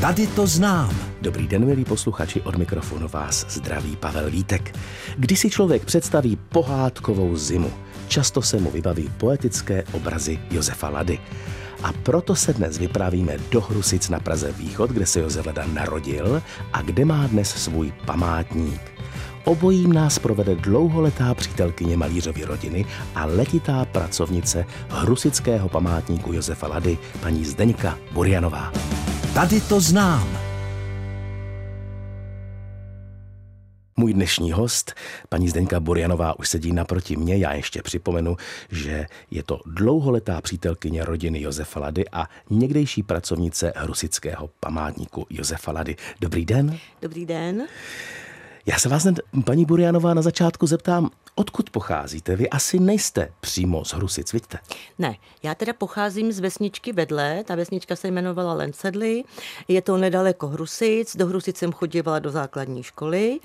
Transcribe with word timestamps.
Tady 0.00 0.26
to 0.26 0.46
znám. 0.46 0.96
Dobrý 1.20 1.48
den, 1.48 1.64
milí 1.64 1.84
posluchači, 1.84 2.40
od 2.40 2.56
mikrofonu 2.56 3.08
vás 3.08 3.46
zdraví 3.48 3.96
Pavel 3.96 4.30
Vítek. 4.30 4.76
Když 5.16 5.38
si 5.38 5.50
člověk 5.50 5.84
představí 5.84 6.38
pohádkovou 6.48 7.36
zimu, 7.36 7.72
často 8.08 8.42
se 8.42 8.56
mu 8.56 8.70
vybaví 8.70 9.10
poetické 9.16 9.84
obrazy 9.92 10.38
Josefa 10.50 10.88
Lady. 10.88 11.18
A 11.82 11.92
proto 11.92 12.36
se 12.36 12.52
dnes 12.52 12.78
vypravíme 12.78 13.36
do 13.50 13.60
Hrusic 13.60 14.08
na 14.08 14.20
Praze 14.20 14.52
Východ, 14.52 14.90
kde 14.90 15.06
se 15.06 15.20
Josef 15.20 15.46
Lada 15.46 15.66
narodil 15.66 16.42
a 16.72 16.82
kde 16.82 17.04
má 17.04 17.26
dnes 17.26 17.48
svůj 17.48 17.92
památník. 18.06 18.80
Obojím 19.44 19.92
nás 19.92 20.18
provede 20.18 20.54
dlouholetá 20.54 21.34
přítelkyně 21.34 21.96
malířovy 21.96 22.44
rodiny 22.44 22.84
a 23.14 23.24
letitá 23.24 23.84
pracovnice 23.84 24.66
Hrusického 24.88 25.68
památníku 25.68 26.32
Josefa 26.32 26.68
Lady, 26.68 26.98
paní 27.20 27.44
Zdeňka 27.44 27.98
Burjanová. 28.12 28.72
Tady 29.34 29.60
to 29.60 29.80
znám. 29.80 30.38
Můj 33.96 34.12
dnešní 34.12 34.52
host, 34.52 34.94
paní 35.28 35.48
Zdeňka 35.48 35.80
Burjanová, 35.80 36.38
už 36.38 36.48
sedí 36.48 36.72
naproti 36.72 37.16
mě. 37.16 37.36
Já 37.36 37.52
ještě 37.52 37.82
připomenu, 37.82 38.36
že 38.70 39.06
je 39.30 39.42
to 39.42 39.60
dlouholetá 39.66 40.40
přítelkyně 40.40 41.04
rodiny 41.04 41.40
Josefa 41.40 41.80
Lady 41.80 42.04
a 42.12 42.28
někdejší 42.50 43.02
pracovnice 43.02 43.72
Hrusického 43.76 44.50
památníku 44.60 45.26
Josefa 45.30 45.72
Lady. 45.72 45.96
Dobrý 46.20 46.44
den. 46.44 46.78
Dobrý 47.02 47.26
den. 47.26 47.66
Já 48.66 48.78
se 48.78 48.88
vás, 48.88 49.06
paní 49.44 49.64
Burjanová, 49.64 50.14
na 50.14 50.22
začátku 50.22 50.66
zeptám, 50.66 51.10
odkud 51.34 51.70
pocházíte? 51.70 52.36
Vy 52.36 52.50
asi 52.50 52.78
nejste 52.78 53.32
přímo 53.40 53.84
z 53.84 53.92
Hrusic, 53.92 54.32
vidíte? 54.32 54.58
Ne, 54.98 55.16
já 55.42 55.54
teda 55.54 55.72
pocházím 55.72 56.32
z 56.32 56.40
vesničky 56.40 56.92
vedle, 56.92 57.44
ta 57.44 57.54
vesnička 57.54 57.96
se 57.96 58.08
jmenovala 58.08 58.54
Lensedly, 58.54 59.24
je 59.68 59.82
to 59.82 59.96
nedaleko 59.96 60.46
Hrusic, 60.46 61.16
do 61.16 61.26
Hrusic 61.26 61.56
jsem 61.56 61.72
chodívala 61.72 62.18
do 62.18 62.30
základní 62.30 62.82
školy 62.82 63.38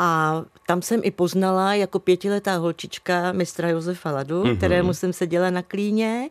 a 0.00 0.42
tam 0.66 0.82
jsem 0.82 1.00
i 1.04 1.10
poznala 1.10 1.74
jako 1.74 1.98
pětiletá 1.98 2.56
holčička 2.56 3.32
mistra 3.32 3.68
Josefa 3.68 4.10
Ladu, 4.10 4.42
mm-hmm. 4.42 4.56
kterému 4.56 4.94
jsem 4.94 5.12
seděla 5.12 5.50
na 5.50 5.62
klíně 5.62 6.28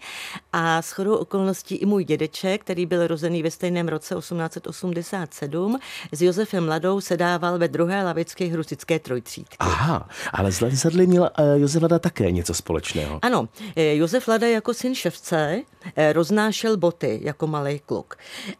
a 0.53 0.81
s 0.81 0.91
chodou 0.91 1.15
okolností 1.15 1.75
i 1.75 1.85
můj 1.85 2.03
dědeček, 2.03 2.61
který 2.61 2.85
byl 2.85 3.07
rozený 3.07 3.43
ve 3.43 3.51
stejném 3.51 3.87
roce 3.87 4.15
1887, 4.15 5.79
s 6.11 6.21
Josefem 6.21 6.67
Ladou 6.67 7.01
sedával 7.01 7.57
ve 7.57 7.67
druhé 7.67 8.03
lavické 8.03 8.45
hrusické 8.45 8.99
trojtřídky. 8.99 9.57
Aha, 9.59 10.09
ale 10.33 10.51
z 10.51 10.61
Lensedly 10.61 11.07
měl 11.07 11.29
uh, 11.39 11.45
Josef 11.61 11.81
Lada 11.81 11.99
také 11.99 12.31
něco 12.31 12.53
společného. 12.53 13.19
Ano, 13.21 13.49
eh, 13.75 13.95
Josef 13.95 14.27
Lada 14.27 14.47
jako 14.47 14.73
syn 14.73 14.95
ševce 14.95 15.61
eh, 15.95 16.13
roznášel 16.13 16.77
boty 16.77 17.19
jako 17.23 17.47
malý 17.47 17.79
kluk. 17.79 18.15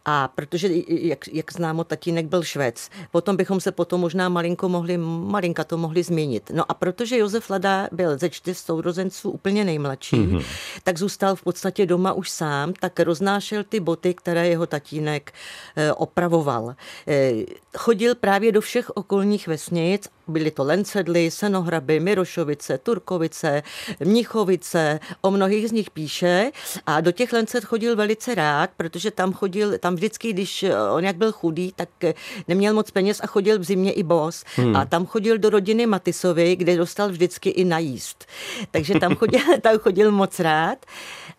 A 0.06 0.28
protože, 0.28 0.70
jak, 0.88 1.28
jak 1.28 1.54
známo, 1.54 1.84
tatínek 1.84 2.26
byl 2.26 2.44
švec, 2.44 2.90
potom 3.12 3.38
bychom 3.38 3.60
se 3.60 3.72
potom 3.72 4.02
možná 4.02 4.30
malinko 4.30 4.70
mohli 4.70 4.99
malinka 5.00 5.64
to 5.64 5.78
mohli 5.78 6.04
změnit. 6.04 6.52
No 6.54 6.72
a 6.72 6.74
protože 6.74 7.18
Josef 7.18 7.50
Lada 7.50 7.88
byl 7.92 8.18
ze 8.18 8.30
čtyř 8.30 8.58
sourozenců 8.58 9.30
úplně 9.30 9.66
nejmladší, 9.66 10.16
mm-hmm. 10.16 10.46
tak 10.84 10.98
zůstal 10.98 11.36
v 11.36 11.44
podstatě 11.44 11.86
doma 11.86 12.14
už 12.14 12.30
sám, 12.30 12.74
tak 12.80 13.00
roznášel 13.00 13.64
ty 13.64 13.80
boty, 13.80 14.14
které 14.14 14.48
jeho 14.48 14.68
tatínek 14.68 15.34
e, 15.76 15.94
opravoval. 15.94 16.76
E, 17.08 17.34
chodil 17.78 18.16
právě 18.16 18.52
do 18.52 18.62
všech 18.62 18.90
okolních 18.90 19.48
vesnic, 19.48 20.10
byly 20.30 20.52
to 20.52 20.64
Lencedly, 20.64 21.32
Senohraby, 21.32 22.00
Mirošovice, 22.00 22.78
Turkovice, 22.78 23.64
Mnichovice, 24.00 25.00
o 25.22 25.32
mnohých 25.32 25.70
z 25.70 25.72
nich 25.72 25.90
píše 25.90 26.52
a 26.86 27.02
do 27.02 27.12
těch 27.12 27.34
Lenced 27.34 27.66
chodil 27.66 27.96
velice 27.96 28.36
rád, 28.36 28.70
protože 28.78 29.12
tam 29.12 29.34
chodil, 29.34 29.78
tam 29.78 29.96
vždycky, 29.96 30.34
když 30.34 30.66
on 30.94 31.04
jak 31.04 31.16
byl 31.16 31.32
chudý, 31.32 31.74
tak 31.76 31.90
neměl 32.48 32.74
moc 32.74 32.92
peněz 32.92 33.22
a 33.24 33.28
chodil 33.28 33.60
v 33.60 33.64
zimě 33.64 33.92
i 33.92 34.04
bos. 34.04 34.44
Hmm. 34.56 34.76
A 34.76 34.86
tam 34.86 35.06
chodil 35.06 35.38
do 35.38 35.50
rodiny 35.50 35.86
Matisovi, 35.86 36.56
kde 36.56 36.78
dostal 36.78 37.10
vždycky 37.10 37.50
i 37.50 37.66
najíst. 37.66 38.26
Takže 38.72 39.00
tam 39.00 39.16
chodil, 39.16 39.42
tam 39.62 39.78
chodil 39.78 40.12
moc 40.12 40.40
rád. 40.40 40.86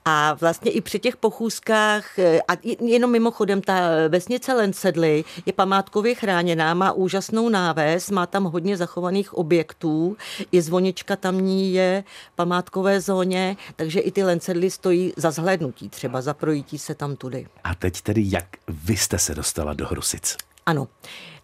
A 0.04 0.34
vlastně 0.34 0.70
i 0.70 0.80
při 0.80 0.98
těch 0.98 1.16
pochůzkách, 1.16 2.18
a 2.48 2.52
jenom 2.80 3.10
mimochodem, 3.10 3.62
ta 3.62 3.80
vesnice 4.08 4.52
Lensedly 4.52 5.24
je 5.46 5.52
památkově 5.52 6.14
chráněná, 6.14 6.74
má 6.74 6.92
úžasnou 6.92 7.48
náves, 7.48 8.10
má 8.10 8.26
tam 8.26 8.44
hodně 8.44 8.76
zachovaných 8.76 9.34
objektů, 9.34 10.16
i 10.52 10.62
zvonička 10.62 11.16
tamní 11.16 11.72
je 11.72 12.04
památkové 12.34 13.00
zóně, 13.00 13.56
takže 13.76 14.00
i 14.00 14.10
ty 14.10 14.24
Lensedly 14.24 14.70
stojí 14.70 15.12
za 15.16 15.30
zhlédnutí, 15.30 15.88
třeba 15.88 16.22
za 16.22 16.34
projítí 16.34 16.78
se 16.78 16.94
tam 16.94 17.16
tudy. 17.16 17.46
A 17.64 17.74
teď 17.74 18.00
tedy, 18.00 18.22
jak 18.24 18.46
vy 18.68 18.96
jste 18.96 19.18
se 19.18 19.34
dostala 19.34 19.74
do 19.74 19.86
Hrusic? 19.86 20.36
Ano, 20.66 20.88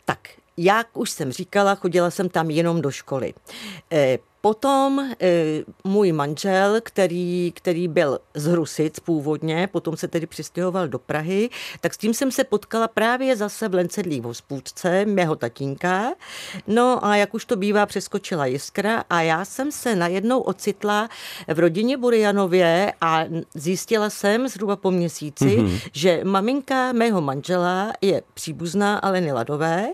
tak 0.05 0.19
jak 0.57 0.97
už 0.97 1.11
jsem 1.11 1.33
říkala, 1.33 1.75
chodila 1.75 2.11
jsem 2.11 2.29
tam 2.29 2.51
jenom 2.51 2.83
do 2.83 2.91
školy. 2.91 3.35
Eh, 3.93 4.19
Potom 4.47 5.01
e, 5.01 5.65
můj 5.85 6.13
manžel, 6.13 6.81
který, 6.83 7.53
který 7.55 7.89
byl 7.89 8.19
z 8.35 8.47
Hrusic 8.47 9.01
původně, 9.01 9.69
potom 9.73 9.97
se 9.97 10.09
tedy 10.09 10.27
přistěhoval 10.27 10.89
do 10.89 10.99
Prahy, 10.99 11.51
tak 11.81 11.95
s 11.95 11.99
tím 11.99 12.15
jsem 12.15 12.31
se 12.31 12.45
potkala 12.45 12.89
právě 12.89 13.37
zase 13.37 13.69
v 13.69 13.75
Lencedlí 13.75 14.21
v 14.21 14.25
hospůdce, 14.25 15.05
mého 15.05 15.37
tatínka. 15.37 16.13
No 16.67 17.05
a 17.05 17.17
jak 17.17 17.35
už 17.35 17.45
to 17.45 17.57
bývá, 17.57 17.87
přeskočila 17.87 18.47
jiskra 18.47 19.05
a 19.11 19.21
já 19.23 19.45
jsem 19.45 19.73
se 19.73 19.97
najednou 19.97 20.41
ocitla 20.41 21.09
v 21.55 21.59
rodině 21.59 21.97
Burianově 21.97 22.93
a 23.01 23.25
zjistila 23.55 24.11
jsem 24.11 24.49
zhruba 24.49 24.77
po 24.77 24.91
měsíci, 24.91 25.45
mm-hmm. 25.45 25.81
že 25.93 26.21
maminka 26.25 26.93
mého 26.93 27.21
manžela 27.21 27.93
je 28.01 28.23
příbuzná 28.35 28.99
Aleny 28.99 29.33
Ladové 29.33 29.87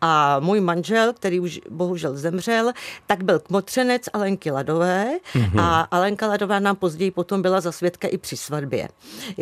a 0.00 0.40
můj 0.40 0.60
manžel, 0.60 1.12
který 1.12 1.40
už 1.40 1.60
bohužel 1.70 2.16
zemřel, 2.16 2.72
tak 3.06 3.24
byl 3.24 3.38
kmotřený 3.38 3.91
milenec 3.92 4.08
Alenky 4.12 4.50
Ladové 4.50 5.18
mm-hmm. 5.34 5.60
a 5.60 5.80
Alenka 5.80 6.26
Ladová 6.26 6.58
nám 6.58 6.76
později 6.76 7.10
potom 7.10 7.42
byla 7.42 7.60
za 7.60 7.72
svědka 7.72 8.08
i 8.08 8.18
při 8.18 8.36
svatbě. 8.36 8.88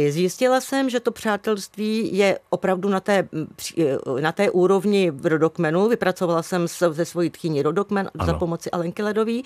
Zjistila 0.08 0.60
jsem, 0.60 0.90
že 0.90 1.00
to 1.00 1.10
přátelství 1.10 2.16
je 2.16 2.38
opravdu 2.50 2.88
na 2.88 3.00
té, 3.00 3.28
na 4.20 4.32
té 4.32 4.50
úrovni 4.50 5.10
v 5.10 5.26
rodokmenu. 5.26 5.88
Vypracovala 5.88 6.42
jsem 6.42 6.66
ze 6.90 7.04
svojí 7.04 7.30
tchýni 7.30 7.62
rodokmen 7.62 8.10
ano. 8.18 8.26
za 8.26 8.38
pomoci 8.38 8.70
Alenky 8.70 9.02
Ladové. 9.02 9.40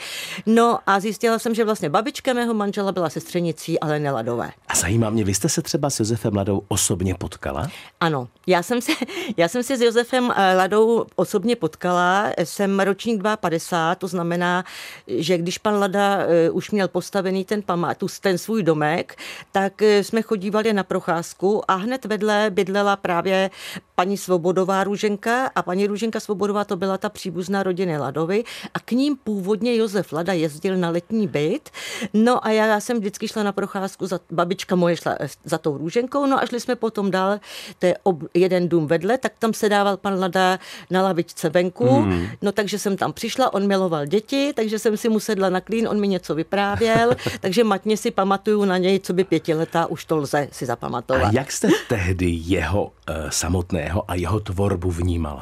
No 0.46 0.78
a 0.86 1.00
zjistila 1.00 1.38
jsem, 1.38 1.54
že 1.54 1.64
vlastně 1.64 1.90
babička 1.90 2.32
mého 2.32 2.54
manžela 2.54 2.92
byla 2.92 3.10
sestřenicí 3.10 3.80
Aleny 3.80 4.10
Ladové. 4.10 4.50
A 4.68 4.74
zajímá 4.74 5.10
mě, 5.10 5.24
vy 5.24 5.34
jste 5.34 5.48
se 5.48 5.62
třeba 5.62 5.90
s 5.90 6.00
Josefem 6.00 6.36
Ladou 6.36 6.62
osobně 6.68 7.14
potkala? 7.14 7.68
Ano, 8.00 8.28
já 8.46 8.62
jsem 8.62 8.80
se, 8.80 8.92
já 9.36 9.48
jsem 9.48 9.62
se 9.62 9.76
s 9.76 9.80
Josefem 9.80 10.32
eh, 10.36 10.56
Ladou 10.56 11.06
osobně 11.16 11.56
potkala. 11.56 12.30
Jsem 12.44 12.80
ročník 12.80 13.22
52, 13.40 13.94
to 13.94 14.08
znamená, 14.08 14.64
že 15.06 15.38
když 15.38 15.58
pan 15.58 15.78
Lada 15.78 16.18
eh, 16.18 16.50
už 16.50 16.70
měl 16.70 16.88
postavený 16.88 17.44
ten 17.44 17.62
památu, 17.62 18.06
ten 18.20 18.38
svůj 18.38 18.62
domek, 18.62 19.16
tak 19.52 19.82
eh, 19.82 20.04
jsme 20.04 20.22
chodívali 20.22 20.72
na 20.72 20.82
procházku 20.82 21.70
a 21.70 21.74
hned 21.74 22.04
vedle 22.04 22.50
bydlela 22.50 22.96
právě 22.96 23.50
paní 23.94 24.16
Svobodová 24.16 24.84
Růženka 24.84 25.50
a 25.54 25.62
paní 25.62 25.86
Růženka 25.86 26.20
Svobodová 26.20 26.64
to 26.64 26.76
byla 26.76 26.98
ta 26.98 27.08
příbuzná 27.08 27.62
rodiny 27.62 27.98
Ladovi 27.98 28.44
a 28.74 28.80
k 28.80 28.92
ním 28.92 29.16
původně 29.16 29.76
Josef 29.76 30.12
Lada 30.12 30.32
jezdil 30.32 30.76
na 30.76 30.90
letní 30.90 31.28
byt. 31.28 31.70
No 32.14 32.46
a 32.46 32.50
já, 32.50 32.66
já 32.66 32.80
jsem 32.80 32.98
vždycky 32.98 33.28
šla 33.28 33.42
na 33.42 33.52
procházku, 33.52 34.06
za, 34.06 34.20
babička 34.30 34.76
moje 34.76 34.96
šla 34.96 35.16
eh, 35.20 35.28
za 35.44 35.58
tou 35.58 35.78
Růženkou, 35.78 36.26
no 36.26 36.42
a 36.42 36.46
šli 36.46 36.60
jsme 36.60 36.76
potom 36.76 37.10
dál, 37.10 37.40
to 37.78 37.86
je 37.86 37.96
ob, 38.02 38.22
jeden 38.34 38.68
dům 38.68 38.86
vedle, 38.86 39.18
tak 39.18 39.32
tam 39.38 39.54
se 39.54 39.68
dával 39.68 39.96
pan 39.96 40.20
Lada 40.20 40.58
na 40.90 41.02
lavičce 41.02 41.48
venku, 41.48 41.88
hmm. 41.88 42.26
no 42.42 42.52
takže 42.52 42.78
jsem 42.78 42.96
tam 42.96 43.12
přišla, 43.12 43.54
on 43.54 43.66
miloval 43.66 44.06
děti, 44.06 44.52
takže 44.56 44.73
jsem 44.78 44.96
si 44.96 45.08
mu 45.08 45.20
sedla 45.20 45.50
na 45.50 45.60
klín, 45.60 45.88
on 45.88 46.00
mi 46.00 46.08
něco 46.08 46.34
vyprávěl, 46.34 47.16
takže 47.40 47.64
matně 47.64 47.96
si 47.96 48.10
pamatuju 48.10 48.64
na 48.64 48.78
něj, 48.78 49.00
co 49.00 49.12
by 49.12 49.24
pětiletá, 49.24 49.86
už 49.86 50.04
to 50.04 50.16
lze 50.16 50.48
si 50.52 50.66
zapamatovat. 50.66 51.24
A 51.24 51.30
jak 51.32 51.52
jste 51.52 51.68
tehdy 51.88 52.26
jeho 52.30 52.84
uh, 52.84 52.90
samotného 53.28 54.10
a 54.10 54.14
jeho 54.14 54.40
tvorbu 54.40 54.90
vnímala? 54.90 55.40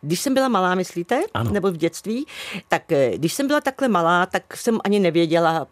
Když 0.00 0.20
jsem 0.20 0.34
byla 0.34 0.48
malá, 0.48 0.74
myslíte? 0.74 1.20
Ano. 1.34 1.50
Nebo 1.50 1.70
v 1.72 1.76
dětství? 1.76 2.26
Tak 2.68 2.92
eh, 2.92 3.18
když 3.18 3.32
jsem 3.32 3.46
byla 3.46 3.60
takhle 3.60 3.88
malá, 3.88 4.26
tak 4.26 4.56
jsem 4.56 4.78
ani 4.84 4.98
nevěděla, 5.00 5.66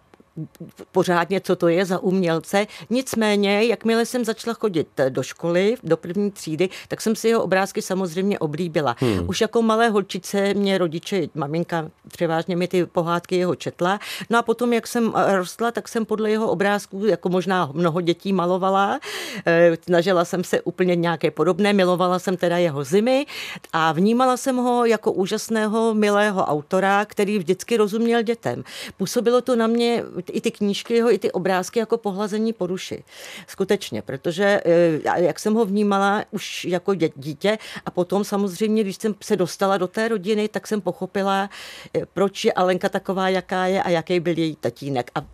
pořádně, 0.93 1.41
co 1.41 1.57
to 1.57 1.69
je 1.69 1.85
za 1.85 1.99
umělce. 1.99 2.67
Nicméně, 2.91 3.65
jakmile 3.65 4.07
jsem 4.07 4.25
začala 4.25 4.55
chodit 4.55 4.89
do 5.09 5.23
školy, 5.23 5.77
do 5.83 5.97
první 5.97 6.31
třídy, 6.31 6.69
tak 6.89 7.01
jsem 7.01 7.17
si 7.17 7.29
jeho 7.29 7.43
obrázky 7.43 7.83
samozřejmě 7.83 8.39
oblíbila. 8.39 8.97
Hmm. 8.99 9.29
Už 9.29 9.41
jako 9.41 9.63
malé 9.63 9.89
holčice 9.89 10.55
mě 10.55 10.79
rodiče, 10.79 11.29
maminka 11.35 11.91
převážně 12.09 12.57
mi 12.57 12.69
ty 12.69 12.87
pohádky 12.87 13.37
jeho 13.37 13.55
četla. 13.55 14.01
No 14.31 14.39
a 14.39 14.43
potom, 14.43 14.73
jak 14.73 14.87
jsem 14.87 15.13
rostla, 15.27 15.71
tak 15.71 15.89
jsem 15.89 16.05
podle 16.05 16.31
jeho 16.31 16.51
obrázků, 16.51 17.07
jako 17.07 17.29
možná 17.29 17.71
mnoho 17.73 18.01
dětí 18.01 18.33
malovala. 18.33 19.01
E, 19.47 19.77
snažila 19.83 20.25
jsem 20.25 20.45
se 20.45 20.61
úplně 20.61 20.97
nějaké 20.97 21.31
podobné, 21.31 21.73
milovala 21.73 22.19
jsem 22.19 22.37
teda 22.37 22.59
jeho 22.59 22.85
zimy 22.85 23.27
a 23.73 23.93
vnímala 23.93 24.37
jsem 24.37 24.57
ho 24.57 24.85
jako 24.85 25.13
úžasného, 25.13 25.95
milého 25.95 26.45
autora, 26.45 27.05
který 27.05 27.39
vždycky 27.39 27.77
rozuměl 27.77 28.23
dětem. 28.23 28.65
Působilo 28.97 29.41
to 29.41 29.57
na 29.57 29.67
mě 29.67 30.03
i 30.33 30.41
ty 30.41 30.51
knížky 30.51 30.95
jeho, 30.95 31.13
i 31.13 31.19
ty 31.19 31.33
obrázky 31.33 31.79
jako 31.79 31.97
pohlazení 31.97 32.53
poruši. 32.53 33.05
Skutečně, 33.47 34.03
protože 34.03 34.61
eh, 34.65 35.23
jak 35.23 35.39
jsem 35.39 35.55
ho 35.55 35.65
vnímala 35.65 36.25
už 36.31 36.65
jako 36.65 36.95
dítě 36.95 37.59
a 37.87 37.91
potom 37.91 38.25
samozřejmě, 38.25 38.83
když 38.83 38.97
jsem 38.97 39.15
se 39.23 39.37
dostala 39.37 39.79
do 39.79 39.87
té 39.87 40.09
rodiny, 40.09 40.49
tak 40.49 40.67
jsem 40.67 40.81
pochopila, 40.81 41.51
eh, 41.95 42.07
proč 42.13 42.45
je 42.45 42.53
Alenka 42.53 42.89
taková, 42.89 43.29
jaká 43.29 43.67
je 43.67 43.83
a 43.83 43.91
jaký 43.91 44.21
byl 44.21 44.39
její 44.39 44.57
tatínek. 44.57 45.11
A 45.15 45.25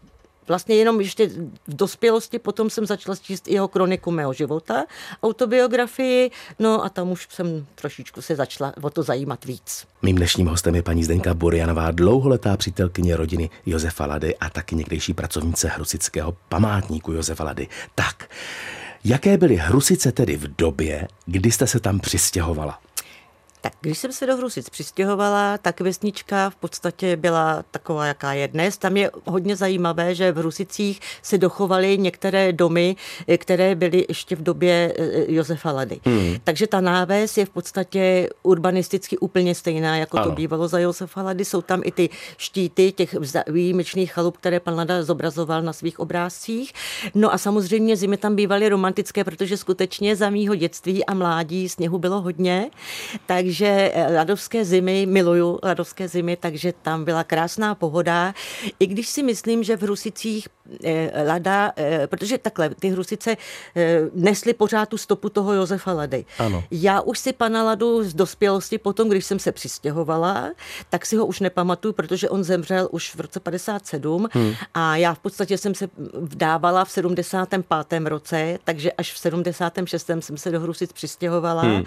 vlastně 0.50 0.74
jenom 0.74 1.00
ještě 1.00 1.28
v 1.68 1.74
dospělosti 1.74 2.38
potom 2.38 2.70
jsem 2.70 2.86
začala 2.86 3.16
číst 3.16 3.48
jeho 3.48 3.68
kroniku 3.68 4.10
mého 4.10 4.32
života, 4.32 4.84
autobiografii, 5.22 6.30
no 6.58 6.84
a 6.84 6.88
tam 6.88 7.10
už 7.10 7.28
jsem 7.30 7.66
trošičku 7.74 8.22
se 8.22 8.36
začala 8.36 8.72
o 8.82 8.90
to 8.90 9.02
zajímat 9.02 9.44
víc. 9.44 9.86
Mým 10.02 10.16
dnešním 10.16 10.46
hostem 10.46 10.74
je 10.74 10.82
paní 10.82 11.04
Zdenka 11.04 11.34
Burianová, 11.34 11.90
dlouholetá 11.90 12.56
přítelkyně 12.56 13.16
rodiny 13.16 13.50
Josefa 13.66 14.06
Lady 14.06 14.36
a 14.36 14.50
taky 14.50 14.74
někdejší 14.76 15.14
pracovnice 15.14 15.68
Hrusického 15.68 16.36
památníku 16.48 17.12
Josefa 17.12 17.44
Lady. 17.44 17.68
Tak, 17.94 18.30
jaké 19.04 19.38
byly 19.38 19.56
Hrusice 19.56 20.12
tedy 20.12 20.36
v 20.36 20.56
době, 20.56 21.08
kdy 21.26 21.50
jste 21.50 21.66
se 21.66 21.80
tam 21.80 22.00
přistěhovala? 22.00 22.78
Tak 23.60 23.72
když 23.80 23.98
jsem 23.98 24.12
se 24.12 24.26
do 24.26 24.36
Hrusic 24.36 24.70
přistěhovala, 24.70 25.58
tak 25.58 25.80
vesnička 25.80 26.50
v 26.50 26.56
podstatě 26.56 27.16
byla 27.16 27.64
taková, 27.70 28.06
jaká 28.06 28.32
je 28.32 28.48
dnes. 28.48 28.78
Tam 28.78 28.96
je 28.96 29.10
hodně 29.24 29.56
zajímavé, 29.56 30.14
že 30.14 30.32
v 30.32 30.38
Hrusicích 30.38 31.00
se 31.22 31.38
dochovaly 31.38 31.98
některé 31.98 32.52
domy, 32.52 32.96
eh, 33.28 33.38
které 33.38 33.74
byly 33.74 34.04
ještě 34.08 34.36
v 34.36 34.42
době 34.42 34.94
eh, 34.98 35.24
Josefa 35.32 35.72
Lady. 35.72 36.00
Hmm. 36.04 36.36
Takže 36.44 36.66
ta 36.66 36.80
náves 36.80 37.36
je 37.36 37.46
v 37.46 37.50
podstatě 37.50 38.28
urbanisticky 38.42 39.18
úplně 39.18 39.54
stejná, 39.54 39.96
jako 39.96 40.18
ano. 40.18 40.26
to 40.26 40.36
bývalo 40.36 40.68
za 40.68 40.78
Josefa 40.78 41.22
Lady. 41.22 41.44
Jsou 41.44 41.62
tam 41.62 41.82
i 41.84 41.92
ty 41.92 42.08
štíty 42.36 42.92
těch 42.92 43.16
výjimečných 43.46 44.12
chalup, 44.12 44.36
které 44.36 44.60
pan 44.60 44.74
Lada 44.74 45.02
zobrazoval 45.02 45.62
na 45.62 45.72
svých 45.72 46.00
obrázcích. 46.00 46.72
No 47.14 47.34
a 47.34 47.38
samozřejmě 47.38 47.96
zimy 47.96 48.16
tam 48.16 48.36
bývaly 48.36 48.68
romantické, 48.68 49.24
protože 49.24 49.56
skutečně 49.56 50.16
za 50.16 50.30
mýho 50.30 50.54
dětství 50.54 51.06
a 51.06 51.14
mládí 51.14 51.68
sněhu 51.68 51.98
bylo 51.98 52.20
hodně. 52.20 52.70
Tak 53.26 53.49
takže 53.50 53.92
eh, 53.94 54.14
Ladovské 54.14 54.64
zimy, 54.64 55.06
miluju 55.06 55.58
Ladovské 55.62 56.08
zimy, 56.08 56.36
takže 56.36 56.72
tam 56.82 57.04
byla 57.04 57.24
krásná 57.24 57.74
pohoda. 57.74 58.34
I 58.80 58.86
když 58.86 59.08
si 59.08 59.22
myslím, 59.22 59.62
že 59.62 59.76
v 59.76 59.82
Hrusicích 59.82 60.48
eh, 60.84 61.24
Lada, 61.26 61.72
eh, 61.76 62.06
protože 62.06 62.38
takhle, 62.38 62.70
ty 62.70 62.88
Hrusice 62.88 63.36
nesly 64.14 64.54
pořád 64.54 64.88
tu 64.88 64.98
stopu 64.98 65.28
toho 65.28 65.52
Josefa 65.52 65.92
Lady. 65.92 66.24
Ano. 66.38 66.64
Já 66.70 67.00
už 67.00 67.18
si 67.18 67.32
pana 67.32 67.62
Ladu 67.62 68.04
z 68.04 68.14
dospělosti 68.14 68.78
potom, 68.78 69.08
když 69.08 69.24
jsem 69.24 69.38
se 69.38 69.52
přistěhovala, 69.52 70.50
tak 70.90 71.06
si 71.06 71.16
ho 71.16 71.26
už 71.26 71.40
nepamatuju, 71.40 71.92
protože 71.94 72.28
on 72.28 72.44
zemřel 72.44 72.88
už 72.90 73.14
v 73.14 73.20
roce 73.20 73.40
57 73.40 74.28
hmm. 74.32 74.54
a 74.74 74.96
já 74.96 75.14
v 75.14 75.18
podstatě 75.18 75.58
jsem 75.58 75.74
se 75.74 75.88
vdávala 76.14 76.84
v 76.84 76.90
75. 76.90 77.66
roce, 78.04 78.58
takže 78.64 78.92
až 78.92 79.12
v 79.12 79.18
76. 79.18 80.10
jsem 80.20 80.36
se 80.36 80.50
do 80.50 80.60
Hrusic 80.60 80.92
přistěhovala. 80.92 81.62
Hmm. 81.62 81.84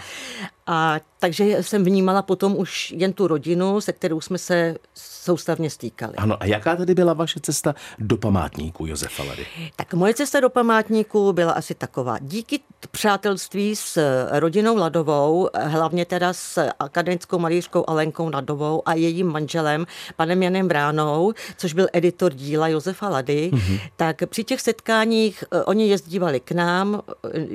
A 0.67 0.99
takže 1.19 1.63
jsem 1.63 1.83
vnímala 1.83 2.21
potom 2.21 2.57
už 2.57 2.91
jen 2.91 3.13
tu 3.13 3.27
rodinu, 3.27 3.81
se 3.81 3.93
kterou 3.93 4.21
jsme 4.21 4.37
se 4.37 4.75
soustavně 4.93 5.69
stýkali. 5.69 6.13
Ano, 6.15 6.37
a 6.39 6.45
jaká 6.45 6.75
tedy 6.75 6.95
byla 6.95 7.13
vaše 7.13 7.39
cesta 7.39 7.75
do 7.99 8.17
památníku 8.17 8.85
Josefa 8.85 9.23
Lady? 9.23 9.45
Tak 9.75 9.93
moje 9.93 10.13
cesta 10.13 10.39
do 10.39 10.49
památníku 10.49 11.33
byla 11.33 11.51
asi 11.51 11.75
taková. 11.75 12.17
Díky 12.21 12.59
přátelství 12.91 13.75
s 13.75 13.99
rodinou 14.31 14.77
Ladovou, 14.77 15.49
hlavně 15.53 16.05
teda 16.05 16.33
s 16.33 16.69
akademickou 16.79 17.39
malířkou 17.39 17.83
Alenkou 17.87 18.29
Ladovou 18.33 18.81
a 18.85 18.93
jejím 18.93 19.27
manželem, 19.27 19.85
panem 20.15 20.43
Janem 20.43 20.67
Bránou, 20.67 21.33
což 21.57 21.73
byl 21.73 21.87
editor 21.93 22.33
díla 22.33 22.67
Josefa 22.67 23.09
Lady, 23.09 23.51
mm-hmm. 23.53 23.79
tak 23.95 24.21
při 24.25 24.43
těch 24.43 24.61
setkáních 24.61 25.43
eh, 25.51 25.63
oni 25.63 25.87
jezdívali 25.87 26.39
k 26.39 26.51
nám, 26.51 27.01
eh, 27.33 27.47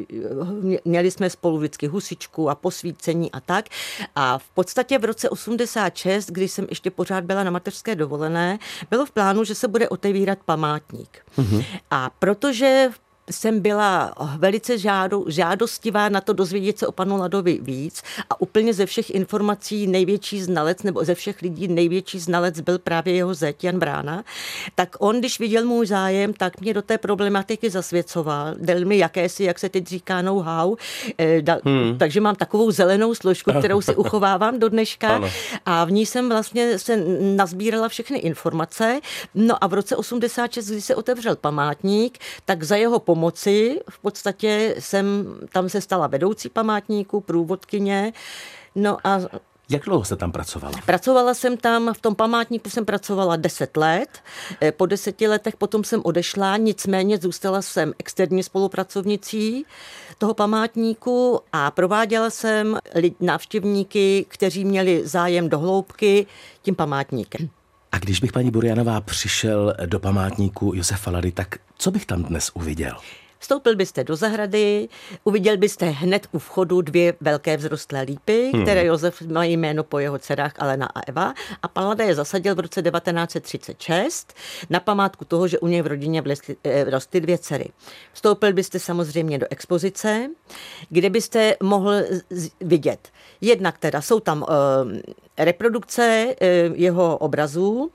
měli 0.84 1.10
jsme 1.10 1.30
spolu 1.30 1.58
vždycky 1.58 1.86
husičku 1.86 2.50
a 2.50 2.54
posvícení 2.98 3.32
a 3.32 3.40
tak. 3.40 3.68
A 4.16 4.38
v 4.38 4.48
podstatě 4.50 4.98
v 4.98 5.04
roce 5.04 5.30
86, 5.30 6.30
když 6.30 6.52
jsem 6.52 6.66
ještě 6.68 6.90
pořád 6.90 7.24
byla 7.24 7.44
na 7.44 7.50
mateřské 7.50 7.94
dovolené, 7.94 8.58
bylo 8.90 9.06
v 9.06 9.10
plánu, 9.10 9.44
že 9.44 9.54
se 9.54 9.68
bude 9.68 9.88
otevírat 9.88 10.38
památník. 10.44 11.18
Mm-hmm. 11.38 11.64
A 11.90 12.10
protože 12.18 12.90
jsem 13.30 13.60
byla 13.60 14.14
velice 14.38 14.78
žádo, 14.78 15.24
žádostivá 15.28 16.08
na 16.08 16.20
to 16.20 16.32
dozvědět 16.32 16.78
se 16.78 16.86
o 16.86 16.92
panu 16.92 17.16
Ladovi 17.16 17.58
víc 17.62 18.02
a 18.30 18.40
úplně 18.40 18.74
ze 18.74 18.86
všech 18.86 19.10
informací 19.10 19.86
největší 19.86 20.40
znalec, 20.40 20.82
nebo 20.82 21.04
ze 21.04 21.14
všech 21.14 21.42
lidí 21.42 21.68
největší 21.68 22.18
znalec 22.18 22.60
byl 22.60 22.78
právě 22.78 23.14
jeho 23.14 23.34
zeť 23.34 23.64
Jan 23.64 23.78
Brána, 23.78 24.24
tak 24.74 24.96
on, 24.98 25.18
když 25.18 25.38
viděl 25.38 25.64
můj 25.64 25.86
zájem, 25.86 26.32
tak 26.32 26.60
mě 26.60 26.74
do 26.74 26.82
té 26.82 26.98
problematiky 26.98 27.70
zasvěcoval, 27.70 28.54
dal 28.58 28.84
mi 28.84 28.98
jakési, 28.98 29.44
jak 29.44 29.58
se 29.58 29.68
teď 29.68 29.86
říká, 29.86 30.22
know-how, 30.22 30.76
eh, 31.18 31.42
hmm. 31.64 31.98
takže 31.98 32.20
mám 32.20 32.34
takovou 32.34 32.70
zelenou 32.70 33.14
složku, 33.14 33.52
kterou 33.52 33.80
si 33.80 33.96
uchovávám 34.02 34.58
do 34.58 34.68
dneška 34.68 35.08
ano. 35.08 35.28
a 35.66 35.84
v 35.84 35.90
ní 35.90 36.06
jsem 36.06 36.28
vlastně 36.28 36.78
se 36.78 36.96
nazbírala 37.20 37.88
všechny 37.88 38.18
informace. 38.18 39.00
No 39.34 39.64
a 39.64 39.66
v 39.66 39.74
roce 39.74 39.96
86, 39.96 40.70
když 40.70 40.84
se 40.84 40.94
otevřel 40.94 41.36
památník, 41.36 42.18
tak 42.44 42.62
za 42.62 42.76
jeho 42.76 42.98
pomoc 42.98 43.17
pomoci. 43.18 43.80
V 43.90 43.98
podstatě 43.98 44.74
jsem 44.78 45.26
tam 45.52 45.68
se 45.68 45.80
stala 45.80 46.06
vedoucí 46.06 46.48
památníku, 46.48 47.20
průvodkyně. 47.20 48.12
No 48.74 48.96
a 49.04 49.20
jak 49.70 49.84
dlouho 49.84 50.04
jste 50.04 50.16
tam 50.16 50.32
pracovala? 50.32 50.74
Pracovala 50.86 51.34
jsem 51.34 51.56
tam, 51.56 51.94
v 51.94 52.00
tom 52.00 52.14
památníku 52.14 52.70
jsem 52.70 52.84
pracovala 52.84 53.36
10 53.36 53.76
let. 53.76 54.08
Eh, 54.62 54.72
po 54.72 54.86
deseti 54.86 55.28
letech 55.28 55.56
potom 55.56 55.84
jsem 55.84 56.00
odešla, 56.04 56.56
nicméně 56.56 57.18
zůstala 57.18 57.62
jsem 57.62 57.92
externí 57.98 58.42
spolupracovnicí 58.42 59.66
toho 60.18 60.34
památníku 60.34 61.40
a 61.52 61.70
prováděla 61.70 62.30
jsem 62.30 62.78
návštěvníky, 63.20 64.26
kteří 64.28 64.64
měli 64.64 65.02
zájem 65.04 65.48
do 65.48 65.58
hloubky 65.58 66.26
tím 66.62 66.74
památníkem. 66.74 67.50
A 67.92 67.98
když 67.98 68.20
bych 68.20 68.32
paní 68.32 68.50
Burianová 68.50 69.00
přišel 69.00 69.74
do 69.86 69.98
památníku 70.00 70.72
Josefa 70.74 71.10
Lady, 71.10 71.32
tak 71.32 71.56
co 71.78 71.90
bych 71.90 72.06
tam 72.06 72.22
dnes 72.22 72.50
uviděl? 72.54 72.96
Vstoupil 73.38 73.76
byste 73.76 74.04
do 74.04 74.16
zahrady, 74.16 74.88
uviděl 75.24 75.56
byste 75.56 75.86
hned 75.86 76.26
u 76.32 76.38
vchodu 76.38 76.80
dvě 76.80 77.14
velké 77.20 77.56
vzrostlé 77.56 78.02
lípy, 78.02 78.50
hmm. 78.54 78.62
které 78.62 78.84
Josef 78.84 79.22
mají 79.22 79.56
jméno 79.56 79.84
po 79.84 79.98
jeho 79.98 80.18
dcerách 80.18 80.52
Alena 80.58 80.86
a 80.86 81.00
Eva. 81.06 81.34
A 81.62 81.68
pan 81.68 81.84
Lada 81.84 82.04
je 82.04 82.14
zasadil 82.14 82.54
v 82.54 82.60
roce 82.60 82.82
1936 82.82 84.34
na 84.70 84.80
památku 84.80 85.24
toho, 85.24 85.48
že 85.48 85.58
u 85.58 85.66
něj 85.66 85.82
v 85.82 85.86
rodině 85.86 86.22
eh, 86.64 86.84
rostly 86.84 87.20
dvě 87.20 87.38
dcery. 87.38 87.68
Vstoupil 88.12 88.52
byste 88.52 88.78
samozřejmě 88.78 89.38
do 89.38 89.46
expozice, 89.50 90.30
kde 90.88 91.10
byste 91.10 91.56
mohl 91.62 91.92
vidět. 92.60 93.08
Jednak 93.40 93.78
teda 93.78 94.02
jsou 94.02 94.20
tam 94.20 94.42
uh, 94.42 94.46
reprodukce 95.38 96.26
uh, 96.26 96.76
jeho 96.76 97.18
obrazů, 97.18 97.90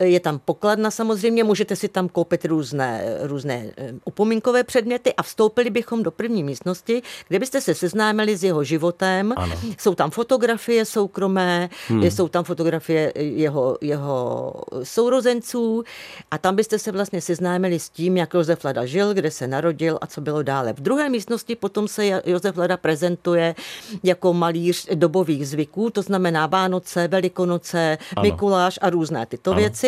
je 0.00 0.20
tam 0.20 0.38
pokladna 0.38 0.90
samozřejmě, 0.90 1.44
můžete 1.44 1.76
si 1.76 1.88
tam 1.88 2.08
koupit 2.08 2.44
různé, 2.44 3.04
různé 3.22 3.64
upomínkové 4.04 4.64
předměty 4.64 5.14
a 5.14 5.22
vstoupili 5.22 5.70
bychom 5.70 6.02
do 6.02 6.10
první 6.10 6.44
místnosti, 6.44 7.02
kde 7.28 7.38
byste 7.38 7.60
se 7.60 7.74
seznámili 7.74 8.36
s 8.36 8.44
jeho 8.44 8.64
životem. 8.64 9.32
Ano. 9.36 9.54
Jsou 9.78 9.94
tam 9.94 10.10
fotografie 10.10 10.84
soukromé, 10.84 11.68
hmm. 11.88 12.02
jsou 12.02 12.28
tam 12.28 12.44
fotografie 12.44 13.12
jeho, 13.16 13.78
jeho 13.80 14.52
sourozenců 14.82 15.84
a 16.30 16.38
tam 16.38 16.56
byste 16.56 16.78
se 16.78 16.92
vlastně 16.92 17.20
seznámili 17.20 17.78
s 17.78 17.88
tím, 17.88 18.16
jak 18.16 18.34
Josef 18.34 18.64
Lada 18.64 18.86
žil, 18.86 19.14
kde 19.14 19.30
se 19.30 19.46
narodil 19.46 19.98
a 20.00 20.06
co 20.06 20.20
bylo 20.20 20.42
dále. 20.42 20.72
V 20.72 20.80
druhé 20.80 21.08
místnosti 21.08 21.56
potom 21.56 21.88
se 21.88 22.22
Josef 22.26 22.56
Lada 22.56 22.76
prezentuje 22.76 23.54
jako 24.02 24.34
malíř 24.34 24.88
dobových 24.94 25.48
zvyků, 25.48 25.90
to 25.90 26.02
znamená 26.02 26.46
Vánoce, 26.46 27.08
Velikonoce, 27.08 27.98
ano. 28.16 28.22
Mikuláš 28.22 28.78
a 28.82 28.90
různé 28.90 29.26
tyto 29.26 29.50
ano. 29.50 29.60
věci. 29.60 29.85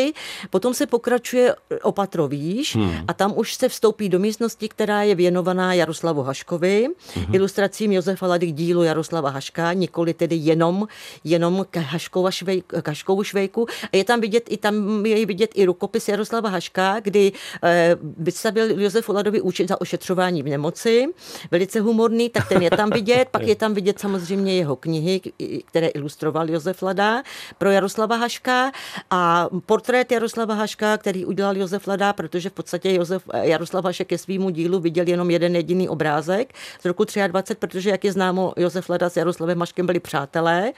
Potom 0.51 0.75
se 0.75 0.87
pokračuje 0.87 1.55
opatro 1.83 2.29
výš 2.29 2.77
hmm. 2.77 3.05
a 3.09 3.13
tam 3.15 3.33
už 3.37 3.55
se 3.55 3.69
vstoupí 3.69 4.09
do 4.09 4.19
místnosti, 4.19 4.69
která 4.69 5.03
je 5.03 5.15
věnovaná 5.15 5.75
Jaroslavu 5.75 6.23
Haškovi, 6.23 6.89
mm-hmm. 6.89 7.35
ilustracím 7.35 7.93
Josefa 7.93 8.27
Lady 8.27 8.47
k 8.47 8.55
dílu 8.55 8.83
Jaroslava 8.83 9.31
Haška, 9.31 9.73
nikoli 9.73 10.15
tedy 10.15 10.37
jenom, 10.37 10.89
jenom 11.25 11.67
k, 11.71 11.77
Haškova 11.77 12.31
švej, 12.31 12.63
k 12.67 12.89
Haškovu 12.89 13.25
švejku. 13.25 13.67
A 13.93 13.97
je 13.97 14.05
tam 14.05 14.21
vidět 14.21 14.45
i 14.49 14.57
tam 14.57 15.07
je 15.07 15.27
vidět 15.27 15.51
i 15.55 15.65
rukopis 15.65 16.09
Jaroslava 16.09 16.49
Haška, 16.49 17.01
kdy 17.01 17.33
eh, 17.65 17.97
vystavil 18.19 18.81
Josef 18.81 19.09
Ladovi 19.09 19.41
účet 19.41 19.69
za 19.69 19.81
ošetřování 19.81 20.43
v 20.43 20.49
nemoci, 20.49 21.07
velice 21.51 21.81
humorný, 21.81 22.31
tak 22.31 22.49
ten 22.49 22.63
je 22.63 22.71
tam 22.71 22.91
vidět. 22.91 23.29
Pak 23.31 23.43
je 23.43 23.57
tam 23.57 23.75
vidět 23.75 23.99
samozřejmě 23.99 24.57
jeho 24.57 24.77
knihy, 24.77 25.21
které 25.65 25.87
ilustroval 25.87 26.51
Josef 26.51 26.83
Lada 26.83 27.23
pro 27.59 27.71
Jaroslava 27.71 28.17
Haška 28.17 28.73
a 29.11 29.49
portrét 29.67 29.88
portrét 29.89 30.13
Jaroslava 30.13 30.55
Haška, 30.55 30.97
který 30.97 31.25
udělal 31.25 31.57
Josef 31.57 31.87
Lada, 31.87 32.13
protože 32.13 32.51
v 32.51 32.53
podstatě 32.53 32.93
Josef, 32.93 33.23
Jaroslav 33.43 33.85
Hašek 33.85 34.09
ke 34.09 34.19
svýmu 34.19 34.51
dílu 34.51 34.81
viděl 34.81 35.09
jenom 35.09 35.31
jeden 35.31 35.57
jediný 35.57 35.89
obrázek 35.89 36.55
z 36.81 36.85
roku 36.85 37.05
23, 37.05 37.55
protože, 37.55 37.91
jak 37.91 38.05
je 38.05 38.13
známo, 38.13 38.53
Josef 38.57 38.89
Lada 38.89 39.11
s 39.11 39.17
Jaroslavem 39.17 39.61
Haškem 39.61 39.87
byli 39.87 40.01
přátelé 40.01 40.73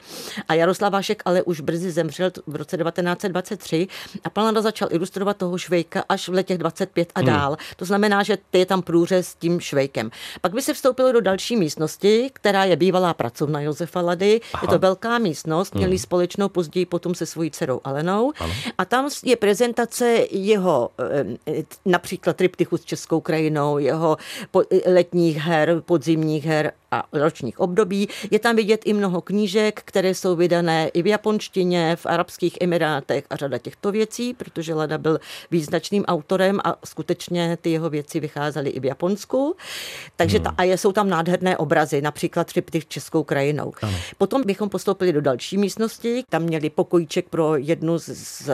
a 0.47 0.53
Jaroslav 0.53 0.93
Hašek 0.93 1.21
ale 1.25 1.43
už 1.43 1.61
brzy 1.61 1.91
zemřel 1.91 2.31
v 2.47 2.55
roce 2.55 2.77
1923 2.77 3.87
a 4.23 4.29
pan 4.29 4.45
Lada 4.45 4.61
začal 4.61 4.87
ilustrovat 4.91 5.37
toho 5.37 5.57
švejka 5.57 6.03
až 6.09 6.29
v 6.29 6.33
letech 6.33 6.57
25 6.57 7.11
a 7.15 7.19
hmm. 7.19 7.27
dál. 7.27 7.49
Hmm. 7.49 7.57
To 7.75 7.85
znamená, 7.85 8.23
že 8.23 8.37
je 8.53 8.65
tam 8.65 8.81
průřez 8.81 9.27
s 9.27 9.35
tím 9.35 9.59
švejkem. 9.59 10.11
Pak 10.41 10.53
by 10.53 10.61
se 10.61 10.73
vstoupilo 10.73 11.11
do 11.11 11.21
další 11.21 11.55
místnosti, 11.55 12.29
která 12.33 12.63
je 12.63 12.75
bývalá 12.75 13.13
pracovna 13.13 13.61
Josefa 13.61 14.01
Lady. 14.01 14.41
Aha. 14.53 14.63
Je 14.63 14.67
to 14.67 14.79
velká 14.79 15.17
místnost, 15.17 15.75
měli 15.75 15.91
hmm. 15.91 15.99
společnou 15.99 16.49
později 16.49 16.85
potom 16.85 17.15
se 17.15 17.25
svojí 17.25 17.51
dcerou 17.51 17.81
Alenou. 17.83 18.31
Ano. 18.39 18.53
A 18.77 18.85
tam 18.85 19.00
je 19.23 19.35
prezentace 19.35 20.25
jeho 20.31 20.89
eh, 21.47 21.63
například 21.85 22.35
triptychu 22.35 22.77
s 22.77 22.85
Českou 22.85 23.21
krajinou, 23.21 23.77
jeho 23.77 24.17
letních 24.85 25.37
her, 25.37 25.81
podzimních 25.85 26.45
her 26.45 26.71
a 26.91 27.03
ročních 27.13 27.59
období. 27.59 28.09
Je 28.31 28.39
tam 28.39 28.55
vidět 28.55 28.81
i 28.85 28.93
mnoho 28.93 29.21
knížek, 29.21 29.81
které 29.85 30.15
jsou 30.15 30.35
vydané 30.35 30.87
i 30.87 31.01
v 31.01 31.07
japonštině, 31.07 31.95
v 31.95 32.05
Arabských 32.05 32.57
Emirátech 32.61 33.25
a 33.29 33.35
řada 33.35 33.57
těchto 33.57 33.91
věcí, 33.91 34.33
protože 34.33 34.73
Lada 34.73 34.97
byl 34.97 35.19
význačným 35.51 36.05
autorem 36.05 36.59
a 36.63 36.75
skutečně 36.85 37.57
ty 37.61 37.71
jeho 37.71 37.89
věci 37.89 38.19
vycházely 38.19 38.69
i 38.69 38.79
v 38.79 38.85
Japonsku. 38.85 39.55
Takže 40.15 40.39
ta, 40.39 40.49
hmm. 40.49 40.55
a 40.57 40.63
jsou 40.63 40.91
tam 40.91 41.09
nádherné 41.09 41.57
obrazy, 41.57 42.01
například 42.01 42.53
triptych 42.53 42.87
Českou 42.87 43.23
krajinou. 43.23 43.73
Ano. 43.81 43.97
Potom 44.17 44.43
bychom 44.45 44.69
postoupili 44.69 45.13
do 45.13 45.21
další 45.21 45.57
místnosti, 45.57 46.23
tam 46.29 46.43
měli 46.43 46.69
pokojíček 46.69 47.29
pro 47.29 47.55
jednu 47.55 47.99
z, 47.99 48.09
z 48.09 48.49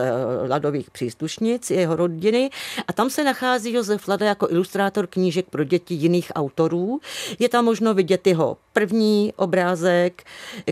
Ladových 0.48 0.90
příslušnic, 0.90 1.70
jeho 1.70 1.96
rodiny 1.96 2.50
a 2.86 2.92
tam 2.92 3.10
se 3.10 3.24
nachází 3.24 3.72
Josef 3.72 4.08
Lada 4.08 4.26
jako 4.26 4.48
ilustrátor 4.50 5.06
knížek 5.06 5.46
pro 5.50 5.64
děti 5.64 5.94
jiných 5.94 6.32
autorů. 6.34 7.00
Je 7.38 7.48
tam 7.48 7.64
možno 7.64 7.94
vidět 7.94 8.26
jeho 8.28 8.56
první 8.78 9.32
obrázek, 9.36 10.22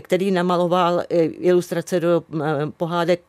který 0.01 0.31
namaloval 0.31 0.99
eh, 0.99 1.23
ilustrace 1.23 1.99
do 1.99 2.23
eh, 2.33 2.45
pohádek 2.77 3.21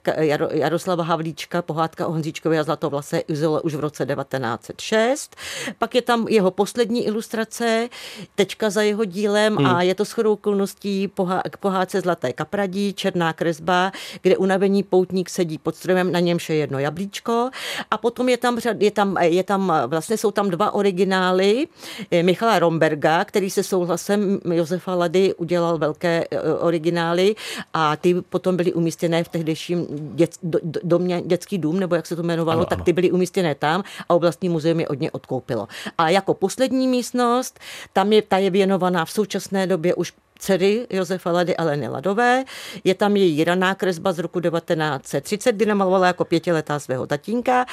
Jaroslava 0.52 1.04
Havlíčka, 1.04 1.62
pohádka 1.62 2.06
o 2.06 2.12
Honzíčkově 2.12 2.60
a 2.60 2.62
Zlatovlase 2.62 3.18
Izole 3.18 3.60
už 3.62 3.74
v 3.74 3.80
roce 3.80 4.06
1906. 4.06 5.36
Pak 5.78 5.94
je 5.94 6.02
tam 6.02 6.28
jeho 6.28 6.50
poslední 6.50 7.06
ilustrace, 7.06 7.88
tečka 8.34 8.70
za 8.70 8.82
jeho 8.82 9.04
dílem 9.04 9.56
hmm. 9.56 9.66
a 9.66 9.82
je 9.82 9.94
to 9.94 10.04
shodou 10.04 10.32
okolností 10.32 11.10
k 11.50 11.56
pohádce 11.56 12.00
Zlaté 12.00 12.32
kapradí, 12.32 12.92
černá 12.92 13.32
kresba, 13.32 13.92
kde 14.22 14.36
unavení 14.36 14.82
poutník 14.82 15.30
sedí 15.30 15.58
pod 15.58 15.76
stromem, 15.76 16.12
na 16.12 16.20
němž 16.20 16.50
je 16.50 16.56
jedno 16.56 16.78
jablíčko 16.78 17.50
a 17.90 17.98
potom 17.98 18.28
je 18.28 18.36
tam, 18.36 18.58
je 18.78 18.90
tam, 18.90 19.16
je 19.20 19.44
tam 19.44 19.72
vlastně 19.86 20.16
jsou 20.16 20.30
tam 20.30 20.50
dva 20.50 20.70
originály 20.70 21.66
eh, 22.10 22.22
Michala 22.22 22.58
Romberga, 22.58 23.24
který 23.24 23.50
se 23.50 23.62
souhlasem 23.62 24.17
Josefa 24.54 24.94
Lady 24.94 25.34
udělal 25.34 25.78
velké 25.78 26.24
e, 26.30 26.40
originály 26.40 27.34
a 27.74 27.96
ty 27.96 28.14
potom 28.14 28.56
byly 28.56 28.72
umístěné 28.72 29.24
v 29.24 29.28
tehdejším 29.28 29.86
dět, 30.14 30.30
do, 30.42 30.58
domě, 30.82 31.22
dětský 31.26 31.58
dům, 31.58 31.80
nebo 31.80 31.94
jak 31.94 32.06
se 32.06 32.16
to 32.16 32.22
jmenovalo, 32.22 32.58
ano, 32.58 32.66
tak 32.66 32.82
ty 32.82 32.92
byly 32.92 33.10
umístěné 33.10 33.54
tam 33.54 33.82
a 34.08 34.14
oblastní 34.14 34.48
muzeum 34.48 34.80
je 34.80 34.88
od 34.88 35.00
ně 35.00 35.10
odkoupilo. 35.10 35.68
A 35.98 36.08
jako 36.08 36.34
poslední 36.34 36.88
místnost, 36.88 37.60
tam 37.92 38.12
je, 38.12 38.22
ta 38.22 38.38
je 38.38 38.50
věnovaná 38.50 39.04
v 39.04 39.10
současné 39.10 39.66
době 39.66 39.94
už 39.94 40.12
dcery 40.38 40.86
Josefa 40.90 41.32
Lady 41.32 41.56
Aleny 41.56 41.88
Ladové. 41.88 42.44
Je 42.84 42.94
tam 42.94 43.16
její 43.16 43.44
raná 43.44 43.74
kresba 43.74 44.12
z 44.12 44.18
roku 44.18 44.40
1930, 44.40 45.52
kdy 45.52 45.66
namalovala 45.66 46.06
jako 46.06 46.24
pětiletá 46.24 46.78
svého 46.78 47.06
tatínka. 47.06 47.66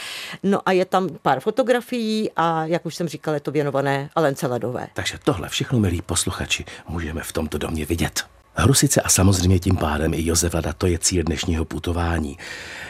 No 0.43 0.59
a 0.65 0.71
je 0.71 0.85
tam 0.85 1.09
pár 1.21 1.39
fotografií 1.39 2.31
a, 2.35 2.65
jak 2.65 2.85
už 2.85 2.95
jsem 2.95 3.07
říkala, 3.07 3.35
je 3.35 3.41
to 3.41 3.51
věnované 3.51 4.09
Alence 4.15 4.47
Ladové. 4.47 4.87
Takže 4.93 5.17
tohle 5.23 5.49
všechno, 5.49 5.79
milí 5.79 6.01
posluchači, 6.01 6.65
můžeme 6.87 7.21
v 7.23 7.31
tomto 7.31 7.57
domě 7.57 7.85
vidět. 7.85 8.23
Hrusice 8.53 9.01
a 9.01 9.09
samozřejmě 9.09 9.59
tím 9.59 9.77
pádem 9.77 10.13
i 10.13 10.25
Josef 10.25 10.53
Lada, 10.53 10.73
to 10.73 10.87
je 10.87 10.99
cíl 10.99 11.23
dnešního 11.23 11.65
putování. 11.65 12.37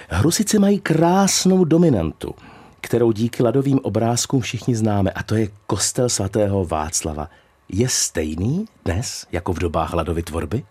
Hrusice 0.10 0.60
mají 0.60 0.80
krásnou 0.80 1.64
dominantu, 1.64 2.36
kterou 2.82 3.12
díky 3.12 3.44
ladovým 3.44 3.80
obrázkům 3.84 4.42
všichni 4.42 4.76
známe, 4.76 5.12
a 5.12 5.24
to 5.24 5.36
je 5.36 5.48
kostel 5.68 6.10
svatého 6.10 6.66
Václava 6.66 7.30
je 7.70 7.90
stejný 7.90 8.68
dnes 8.86 9.28
jako 9.32 9.54
v 9.54 9.60
dobách 9.60 9.92
hladovy 9.92 10.24
tvorby? 10.24 10.66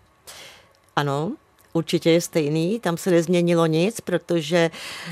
Ano, 0.95 1.35
určitě 1.75 2.11
je 2.11 2.21
stejný, 2.21 2.79
tam 2.79 2.97
se 2.97 3.11
nezměnilo 3.11 3.65
nic, 3.65 4.01
protože 4.01 4.71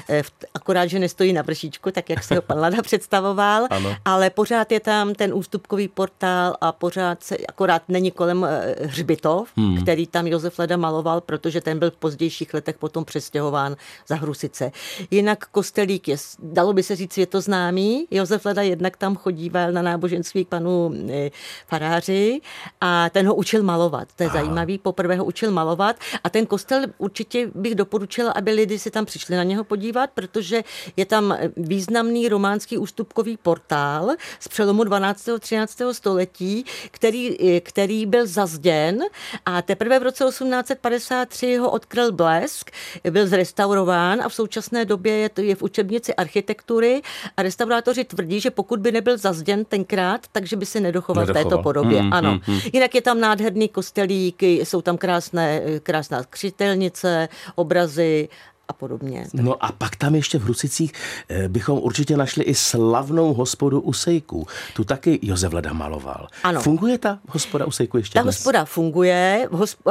eh, 0.10 0.22
akorát, 0.54 0.86
že 0.86 1.00
nestojí 1.00 1.34
na 1.34 1.42
vršíčku, 1.42 1.92
tak 1.92 2.10
jak 2.10 2.24
se 2.24 2.36
ho 2.36 2.42
pan 2.42 2.60
Lada 2.60 2.82
představoval, 2.82 3.68
ano. 3.70 3.96
ale 4.06 4.30
pořád 4.30 4.72
je 4.72 4.80
tam 4.80 5.14
ten 5.14 5.34
ústupkový 5.34 5.88
portál 5.88 6.56
a 6.62 6.72
pořád 6.72 7.24
se, 7.24 7.38
akorát 7.38 7.82
není 7.88 8.12
kolem 8.12 8.44
eh, 8.44 8.76
hřbitov, 8.82 9.50
hmm. 9.58 9.82
který 9.82 10.08
tam 10.08 10.28
Josef 10.28 10.60
Lada 10.60 10.78
maloval, 10.78 11.22
protože 11.22 11.62
ten 11.62 11.80
byl 11.80 11.92
v 11.92 11.96
pozdějších 11.96 12.54
letech 12.54 12.78
potom 12.78 13.06
přestěhován 13.06 13.76
za 14.08 14.16
Hrusice. 14.16 14.72
Jinak 15.12 15.46
kostelík 15.46 16.08
je, 16.08 16.18
dalo 16.40 16.74
by 16.74 16.84
se 16.84 16.96
říct, 16.96 17.14
světoznámý. 17.14 18.08
Josef 18.12 18.46
Lada 18.46 18.62
jednak 18.62 18.98
tam 18.98 19.16
chodíval 19.16 19.72
na 19.72 19.82
náboženství 19.82 20.46
k 20.46 20.48
panu 20.48 20.94
eh, 21.10 21.30
faráři 21.68 22.42
a 22.82 23.10
ten 23.10 23.28
ho 23.28 23.36
učil 23.36 23.64
malovat. 23.64 24.08
To 24.16 24.24
je 24.24 24.30
Aha. 24.30 24.40
zajímavý, 24.40 24.78
poprvé 24.78 25.16
ho 25.16 25.26
učil 25.26 25.52
malovat 25.52 25.96
a 26.24 26.30
ten 26.30 26.46
kostel 26.54 26.84
určitě 26.98 27.50
bych 27.56 27.76
doporučila, 27.76 28.32
aby 28.32 28.52
lidi 28.52 28.80
si 28.80 28.92
tam 28.92 29.06
přišli 29.06 29.36
na 29.36 29.44
něho 29.44 29.64
podívat, 29.64 30.10
protože 30.14 30.64
je 30.98 31.06
tam 31.06 31.38
významný 31.58 32.30
románský 32.30 32.78
ústupkový 32.78 33.38
portál 33.38 34.12
z 34.40 34.48
přelomu 34.48 34.84
12. 34.84 35.30
a 35.30 35.40
13. 35.40 35.82
století, 35.92 36.66
který, 36.92 37.38
který 37.60 38.06
byl 38.06 38.28
zazděn 38.28 39.00
a 39.46 39.62
teprve 39.62 40.00
v 40.00 40.04
roce 40.04 40.26
1853 40.26 41.56
ho 41.56 41.72
odkryl 41.72 42.12
blesk, 42.12 42.72
byl 43.10 43.28
zrestaurován 43.28 44.22
a 44.22 44.30
v 44.30 44.34
současné 44.34 44.86
době 44.86 45.14
je, 45.14 45.30
to, 45.30 45.42
je 45.42 45.56
v 45.56 45.62
učebnici 45.64 46.16
architektury 46.16 47.02
a 47.38 47.42
restaurátoři 47.42 48.04
tvrdí, 48.04 48.40
že 48.40 48.52
pokud 48.52 48.80
by 48.80 48.92
nebyl 48.92 49.18
zazděn 49.18 49.66
tenkrát, 49.66 50.22
takže 50.32 50.56
by 50.56 50.66
se 50.66 50.80
nedochoval, 50.80 51.26
nedochoval. 51.26 51.46
v 51.46 51.50
této 51.50 51.64
podobě. 51.64 52.02
Hmm, 52.02 52.14
ano. 52.14 52.30
Hmm, 52.30 52.40
hmm. 52.46 52.60
Jinak 52.74 52.96
je 52.96 53.02
tam 53.02 53.20
nádherný 53.20 53.70
kostelík, 53.70 54.44
jsou 54.44 54.82
tam 54.82 54.98
krásné, 54.98 55.62
krásná 55.84 56.24
křitelnice, 56.48 57.30
obrazy 57.56 58.30
a 58.68 58.74
podobně. 58.74 59.28
No 59.34 59.64
a 59.64 59.72
pak 59.72 59.96
tam 59.96 60.16
ještě 60.16 60.40
v 60.40 60.44
Hrusicích 60.44 60.94
eh, 61.30 61.48
bychom 61.48 61.80
určitě 61.80 62.18
našli 62.18 62.44
i 62.44 62.56
slavnou 62.56 63.34
hospodu 63.34 63.82
Usejků. 63.82 64.48
Tu 64.76 64.84
taky 64.84 65.20
Josef 65.22 65.54
Leda 65.54 65.74
maloval. 65.74 66.28
Ano. 66.44 66.62
Funguje 66.62 66.98
ta 66.98 67.20
hospoda 67.30 67.66
Usejků 67.66 67.98
ještě 67.98 68.14
Ta 68.20 68.24
dnes? 68.24 68.36
hospoda 68.36 68.66
funguje. 68.66 69.48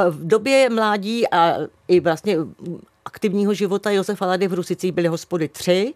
V 0.09 0.27
době 0.27 0.69
mládí 0.69 1.29
a 1.29 1.55
i 1.87 1.99
vlastně 1.99 2.37
aktivního 3.05 3.53
života 3.53 3.91
Josefa 3.91 4.25
Lady 4.25 4.47
v 4.47 4.53
Rusicích 4.53 4.91
byly 4.91 5.07
hospody 5.07 5.47
tři. 5.47 5.93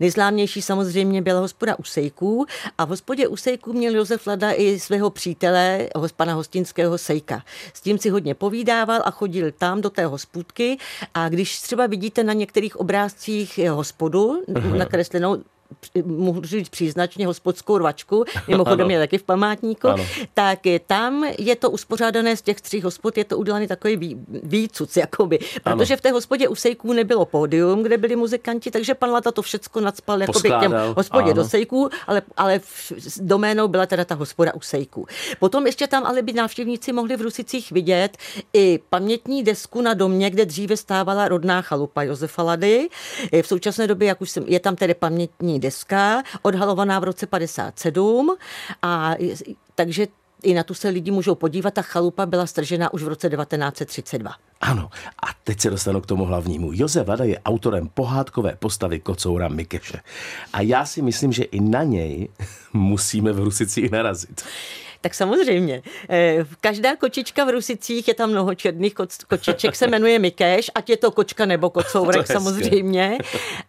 Nejznámější 0.00 0.62
samozřejmě 0.62 1.22
byla 1.22 1.40
hospoda 1.40 1.78
Usejků 1.78 2.46
a 2.78 2.84
v 2.84 2.88
hospodě 2.88 3.28
Usejků 3.28 3.72
měl 3.72 3.96
Josef 3.96 4.26
Lada 4.26 4.52
i 4.52 4.78
svého 4.80 5.10
přítele, 5.10 5.88
pana 6.16 6.34
hostinského 6.34 6.98
Sejka. 6.98 7.42
S 7.74 7.80
tím 7.80 7.98
si 7.98 8.10
hodně 8.10 8.34
povídával 8.34 9.02
a 9.04 9.10
chodil 9.10 9.52
tam 9.52 9.80
do 9.80 9.90
té 9.90 10.06
hospůdky 10.06 10.78
a 11.14 11.28
když 11.28 11.60
třeba 11.60 11.86
vidíte 11.86 12.24
na 12.24 12.32
některých 12.32 12.76
obrázcích 12.76 13.60
hospodu 13.70 14.42
uh-huh. 14.48 14.76
nakreslenou, 14.76 15.42
mohu 16.04 16.42
říct 16.42 16.68
příznačně 16.68 17.26
hospodskou 17.26 17.78
rvačku, 17.78 18.24
mimochodem 18.48 18.90
je 18.90 18.98
taky 18.98 19.18
v 19.18 19.22
památníku, 19.22 19.88
ano. 19.88 20.06
tak 20.34 20.58
tam 20.86 21.24
je 21.38 21.56
to 21.56 21.70
uspořádané 21.70 22.36
z 22.36 22.42
těch 22.42 22.60
tří 22.60 22.82
hospod, 22.82 23.18
je 23.18 23.24
to 23.24 23.38
udělaný 23.38 23.66
takový 23.66 23.96
ví, 23.96 24.16
výcuc, 24.42 24.96
jakoby. 24.96 25.38
Protože 25.38 25.94
ano. 25.94 25.98
v 25.98 26.00
té 26.00 26.10
hospodě 26.10 26.48
u 26.48 26.54
Sejků 26.54 26.92
nebylo 26.92 27.24
pódium, 27.24 27.82
kde 27.82 27.98
byli 27.98 28.16
muzikanti, 28.16 28.70
takže 28.70 28.94
pan 28.94 29.10
Lata 29.10 29.32
to 29.32 29.42
všecko 29.42 29.80
nadspal 29.80 30.20
jakoby 30.20 30.50
k 30.50 30.60
těm 30.60 30.74
hospodě 30.96 31.24
ano. 31.24 31.32
do 31.32 31.44
Sejků, 31.44 31.90
ale, 32.06 32.22
ale 32.36 32.58
v, 32.58 32.92
doménou 33.20 33.68
byla 33.68 33.86
teda 33.86 34.04
ta 34.04 34.14
hospoda 34.14 34.54
u 34.54 34.60
Sejků. 34.60 35.06
Potom 35.38 35.66
ještě 35.66 35.86
tam 35.86 36.06
ale 36.06 36.22
by 36.22 36.32
návštěvníci 36.32 36.92
mohli 36.92 37.16
v 37.16 37.20
Rusicích 37.20 37.72
vidět 37.72 38.16
i 38.52 38.78
pamětní 38.90 39.42
desku 39.42 39.80
na 39.80 39.94
domě, 39.94 40.30
kde 40.30 40.46
dříve 40.46 40.76
stávala 40.76 41.28
rodná 41.28 41.62
chalupa 41.62 42.02
Josefa 42.02 42.42
Lady. 42.42 42.88
V 43.42 43.46
současné 43.46 43.86
době, 43.86 44.08
jak 44.08 44.20
už 44.20 44.30
jsem, 44.30 44.44
je 44.46 44.60
tam 44.60 44.76
tedy 44.76 44.94
pamětní 44.94 45.57
deska, 45.60 46.22
odhalovaná 46.42 46.98
v 46.98 47.04
roce 47.04 47.26
57 47.26 48.36
a 48.82 49.14
takže 49.74 50.06
i 50.42 50.54
na 50.54 50.62
tu 50.62 50.74
se 50.74 50.88
lidi 50.88 51.10
můžou 51.10 51.34
podívat. 51.34 51.74
Ta 51.74 51.82
chalupa 51.82 52.26
byla 52.26 52.46
stržena 52.46 52.92
už 52.92 53.02
v 53.02 53.08
roce 53.08 53.30
1932. 53.30 54.34
Ano, 54.60 54.90
a 55.22 55.26
teď 55.44 55.60
se 55.60 55.70
dostanu 55.70 56.00
k 56.00 56.06
tomu 56.06 56.24
hlavnímu. 56.24 56.70
Josef 56.72 57.06
Vada 57.06 57.24
je 57.24 57.38
autorem 57.38 57.88
pohádkové 57.88 58.56
postavy 58.58 59.00
kocoura 59.00 59.48
Mikeše. 59.48 60.00
A 60.52 60.60
já 60.60 60.86
si 60.86 61.02
myslím, 61.02 61.32
že 61.32 61.44
i 61.44 61.60
na 61.60 61.82
něj 61.82 62.28
musíme 62.72 63.32
v 63.32 63.38
Rusicích 63.38 63.90
narazit. 63.90 64.42
Tak 65.00 65.14
samozřejmě. 65.14 65.82
Eh, 66.10 66.44
každá 66.60 66.96
kočička 66.96 67.44
v 67.44 67.50
Rusicích 67.50 68.08
je 68.08 68.14
tam 68.14 68.30
mnoho 68.30 68.54
černých 68.54 68.94
kočiček, 69.28 69.76
se 69.76 69.86
jmenuje 69.86 70.18
Mikeš, 70.18 70.70
ať 70.74 70.90
je 70.90 70.96
to 70.96 71.10
kočka 71.10 71.46
nebo 71.46 71.70
kocourek 71.70 72.26
samozřejmě. 72.26 73.18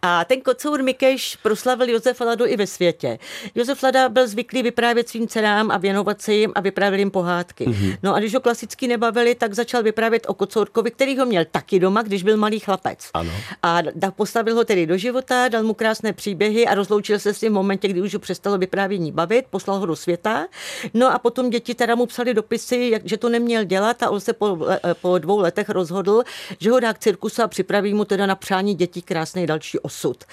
A 0.02 0.24
ten 0.24 0.40
kocour 0.40 0.82
Mikeš 0.82 1.36
proslavil 1.36 1.88
Josef 1.88 2.20
Ladu 2.20 2.46
i 2.46 2.56
ve 2.56 2.66
světě. 2.66 3.18
Josef 3.54 3.82
Lada 3.82 4.08
byl 4.08 4.28
zvyklý 4.28 4.62
vyprávět 4.62 5.08
svým 5.08 5.28
dcerám 5.28 5.70
a 5.70 5.78
věnovat 5.78 6.22
se 6.22 6.34
jim 6.34 6.52
a 6.54 6.60
vyprávěl 6.60 6.98
jim 6.98 7.10
pohádky. 7.10 7.66
Mm-hmm. 7.66 7.98
No 8.02 8.14
a 8.14 8.18
když 8.18 8.34
ho 8.34 8.40
klasicky 8.40 8.88
nebavili, 8.88 9.34
tak 9.34 9.54
začal 9.54 9.82
vyprávět 9.82 10.26
o 10.28 10.34
kocourkovi, 10.34 10.90
který 10.90 11.18
ho 11.18 11.26
měl 11.26 11.44
taky 11.50 11.80
doma, 11.80 12.02
když 12.02 12.22
byl 12.22 12.36
malý 12.36 12.58
chlapec. 12.60 13.10
Ano. 13.14 13.30
A 13.62 13.82
postavil 14.16 14.54
ho 14.54 14.64
tedy 14.64 14.86
do 14.86 14.96
života, 14.96 15.48
dal 15.48 15.62
mu 15.62 15.74
krásné 15.74 16.12
příběhy 16.12 16.66
a 16.66 16.74
rozloučil 16.74 17.18
se 17.18 17.34
s 17.34 17.40
ním 17.40 17.52
v 17.52 17.54
momentě, 17.54 17.88
kdy 17.88 18.02
už 18.02 18.14
ho 18.14 18.20
přestalo 18.20 18.58
vyprávění 18.58 19.12
bavit, 19.12 19.44
poslal 19.50 19.78
ho 19.78 19.86
do 19.86 19.96
světa. 19.96 20.46
No 20.94 21.12
a 21.14 21.19
potom 21.22 21.50
děti 21.50 21.74
teda 21.74 21.94
mu 21.94 22.06
psali 22.06 22.34
dopisy, 22.34 22.88
jak, 22.92 23.02
že 23.08 23.16
to 23.16 23.28
neměl 23.28 23.64
dělat 23.64 24.02
a 24.02 24.10
on 24.10 24.20
se 24.20 24.32
po, 24.32 24.58
eh, 24.70 24.94
po 24.94 25.18
dvou 25.18 25.38
letech 25.38 25.68
rozhodl, 25.68 26.22
že 26.58 26.70
ho 26.70 26.80
dá 26.80 26.92
k 26.92 26.98
cirkusu 26.98 27.42
a 27.42 27.48
připraví 27.48 27.94
mu 27.94 28.04
teda 28.04 28.26
na 28.26 28.34
přání 28.34 28.74
dětí 28.74 29.02
krásný 29.02 29.46
další 29.46 29.78
osud. 29.78 30.24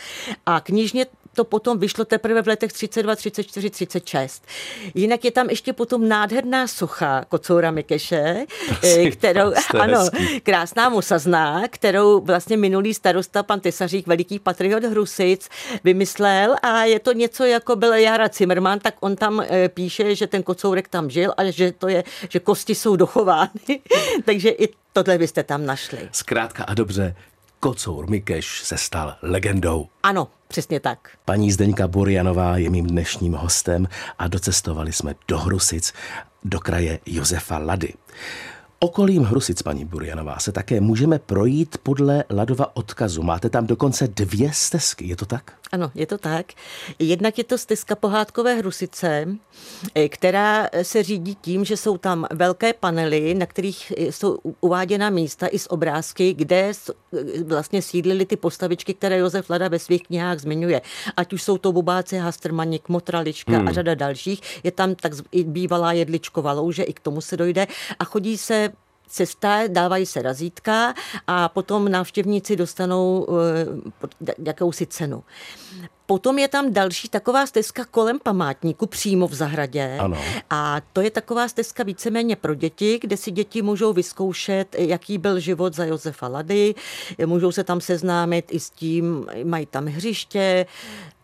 A 0.46 0.60
knižně 0.60 1.06
to 1.38 1.44
potom 1.44 1.79
vyšlo 1.79 2.06
teprve 2.06 2.41
v 2.41 2.48
letech 2.48 2.74
32, 2.74 3.15
34, 3.15 3.70
36. 3.70 4.46
Jinak 4.96 5.25
je 5.25 5.32
tam 5.32 5.50
ještě 5.50 5.74
potom 5.74 6.08
nádherná 6.08 6.67
socha 6.67 7.25
Kocoura 7.29 7.72
Mikeše, 7.72 8.46
eh, 8.84 9.12
kterou, 9.12 9.53
ano, 9.79 10.10
krásná 10.44 10.89
musazná, 10.89 11.67
kterou 11.67 12.20
vlastně 12.22 12.58
minulý 12.58 12.94
starosta 12.94 13.44
pan 13.44 13.60
Tesařík, 13.60 14.08
veliký 14.08 14.39
patriot 14.39 14.84
Hrusic, 14.84 15.50
vymyslel 15.84 16.56
a 16.62 16.84
je 16.84 17.00
to 17.00 17.13
něco 17.13 17.44
jako 17.44 17.75
byl 17.75 17.94
Jara 17.94 18.27
Zimmerman, 18.34 18.79
tak 18.79 18.96
on 19.00 19.15
tam 19.15 19.44
eh, 19.50 19.70
píše, 19.70 20.15
že 20.15 20.27
ten 20.27 20.44
kocourek 20.77 20.88
tam 20.88 21.10
žil 21.10 21.34
a 21.38 21.51
že 21.51 21.72
to 21.72 21.88
je, 21.88 22.03
že 22.29 22.39
kosti 22.39 22.75
jsou 22.75 22.96
dochovány. 22.96 23.81
Takže 24.25 24.50
i 24.50 24.69
tohle 24.93 25.17
byste 25.17 25.43
tam 25.43 25.65
našli. 25.65 26.10
Zkrátka 26.12 26.63
a 26.63 26.74
dobře, 26.74 27.15
Kocour 27.60 28.10
Mikeš 28.10 28.62
se 28.63 28.77
stal 28.77 29.15
legendou. 29.22 29.88
Ano, 30.03 30.27
přesně 30.48 30.79
tak. 30.79 31.10
Paní 31.25 31.51
Zdeňka 31.51 31.88
Burjanová 31.88 32.57
je 32.57 32.69
mým 32.69 32.86
dnešním 32.88 33.34
hostem 33.34 33.88
a 34.19 34.27
docestovali 34.27 34.93
jsme 34.93 35.15
do 35.27 35.38
Hrusic, 35.39 35.93
do 36.43 36.60
kraje 36.60 37.00
Josefa 37.05 37.57
Lady. 37.57 37.93
Okolím 38.79 39.24
Hrusic, 39.24 39.62
paní 39.62 39.86
Burjanová, 39.86 40.39
se 40.39 40.51
také 40.51 40.81
můžeme 40.81 41.19
projít 41.19 41.77
podle 41.84 42.24
Ladova 42.29 42.75
odkazu. 42.75 43.24
Máte 43.24 43.50
tam 43.50 43.67
dokonce 43.67 44.07
dvě 44.07 44.53
stezky, 44.53 45.07
je 45.07 45.15
to 45.15 45.25
tak? 45.25 45.53
Ano, 45.71 45.91
je 45.95 46.05
to 46.05 46.17
tak. 46.17 46.45
Jednak 47.00 47.38
je 47.38 47.43
to 47.43 47.57
stezka 47.57 47.95
pohádkové 47.95 48.53
Hrusice, 48.55 49.27
eh, 49.95 50.09
která 50.09 50.69
se 50.81 51.03
řídí 51.03 51.36
tím, 51.36 51.65
že 51.65 51.77
jsou 51.77 51.97
tam 51.97 52.27
velké 52.31 52.74
panely, 52.74 53.33
na 53.33 53.45
kterých 53.45 53.93
jsou 53.97 54.38
uváděna 54.62 55.09
místa 55.09 55.47
i 55.51 55.59
z 55.59 55.67
obrázky, 55.69 56.33
kde 56.33 56.71
eh, 56.89 57.43
vlastně 57.43 57.81
sídlily 57.81 58.25
ty 58.25 58.36
postavičky, 58.36 58.93
které 58.93 59.17
Josef 59.17 59.50
Lada 59.50 59.67
ve 59.67 59.79
svých 59.79 60.03
knihách 60.03 60.39
zmiňuje. 60.39 60.81
Ať 61.17 61.33
už 61.33 61.43
jsou 61.43 61.57
to 61.57 61.71
bubáci, 61.71 62.17
Hastrmanik, 62.17 62.89
Motralička 62.89 63.57
hmm. 63.57 63.67
a 63.67 63.71
řada 63.71 63.95
dalších. 63.95 64.41
Je 64.63 64.71
tam 64.71 64.95
tak 64.95 65.13
bývalá 65.43 65.93
jedličková 65.93 66.51
louže, 66.51 66.83
i 66.83 66.93
k 66.93 67.00
tomu 67.00 67.21
se 67.21 67.38
dojde. 67.38 67.67
A 68.00 68.03
chodí 68.03 68.38
se 68.38 68.69
cesta, 69.08 69.68
dávají 69.68 70.06
se 70.06 70.22
razítka 70.22 70.94
a 71.28 71.50
potom 71.50 71.92
návštěvníci 71.92 72.56
dostanou 72.56 73.26
uh, 73.30 73.38
jakousi 74.46 74.86
cenu. 74.86 75.24
Potom 76.06 76.40
je 76.40 76.48
tam 76.48 76.74
další 76.74 77.10
taková 77.10 77.48
stezka 77.48 77.86
kolem 77.86 78.20
památníku 78.20 78.86
přímo 78.86 79.28
v 79.28 79.34
zahradě. 79.34 79.98
Ano. 80.00 80.18
A 80.50 80.82
to 80.94 81.02
je 81.02 81.12
taková 81.12 81.48
stezka 81.48 81.84
víceméně 81.84 82.36
pro 82.36 82.56
děti, 82.56 83.00
kde 83.02 83.18
si 83.18 83.32
děti 83.32 83.62
můžou 83.62 83.94
vyzkoušet, 83.94 84.76
jaký 84.78 85.18
byl 85.18 85.40
život 85.40 85.76
za 85.76 85.86
Josefa 85.86 86.28
Lady, 86.28 86.76
můžou 87.26 87.52
se 87.52 87.64
tam 87.64 87.82
seznámit 87.82 88.46
i 88.52 88.60
s 88.60 88.70
tím, 88.70 89.28
mají 89.44 89.66
tam 89.66 89.86
hřiště, 89.86 90.66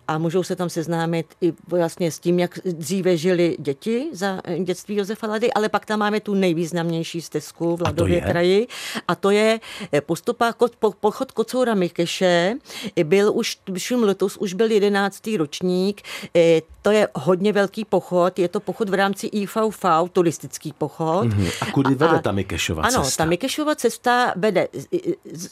a 0.08 0.18
můžou 0.18 0.44
se 0.44 0.56
tam 0.56 0.70
seznámit 0.70 1.26
i 1.42 1.54
vlastně 1.68 2.12
s 2.12 2.20
tím, 2.20 2.40
jak 2.40 2.60
dříve 2.66 3.18
žili 3.18 3.58
děti 3.60 4.10
za 4.12 4.42
dětství 4.64 4.96
Josefa 4.96 5.28
Lady, 5.28 5.54
ale 5.54 5.70
pak 5.70 5.86
tam 5.86 6.00
máme 6.00 6.20
tu 6.20 6.34
nejvýznamnější 6.34 7.22
stezku 7.22 7.76
v 7.78 7.82
Ladově 7.82 8.22
kraji 8.22 8.68
a 9.08 9.16
to 9.16 9.30
je 9.30 9.60
eh, 9.92 10.02
postupá 10.02 10.54
pochod 11.00 11.32
Kocoura 11.32 11.74
Mikeše. 11.74 12.56
Byl 13.04 13.32
už, 13.36 13.56
tuším 13.56 14.04
letos, 14.04 14.38
už 14.38 14.54
byl 14.54 14.72
jedenáctý 14.72 15.38
ročník. 15.38 16.02
Eh, 16.36 16.62
to 16.82 16.92
je 16.92 17.08
hodně 17.16 17.54
velký 17.54 17.86
pochod, 17.86 18.40
je 18.40 18.48
to 18.48 18.60
pochod 18.60 18.90
v 18.90 18.94
rámci 18.94 19.28
IVV, 19.28 19.86
turistický 20.12 20.74
pochod. 20.74 21.28
Mm-hmm. 21.28 21.52
A 21.62 21.72
kudy 21.72 21.96
vede 21.96 22.18
a, 22.18 22.22
ta 22.22 22.32
Mikešova 22.32 22.84
cesta? 22.84 23.00
Ano, 23.00 23.10
ta 23.18 23.26
Mikešova 23.26 23.76
cesta 23.76 24.34
vede, 24.36 24.68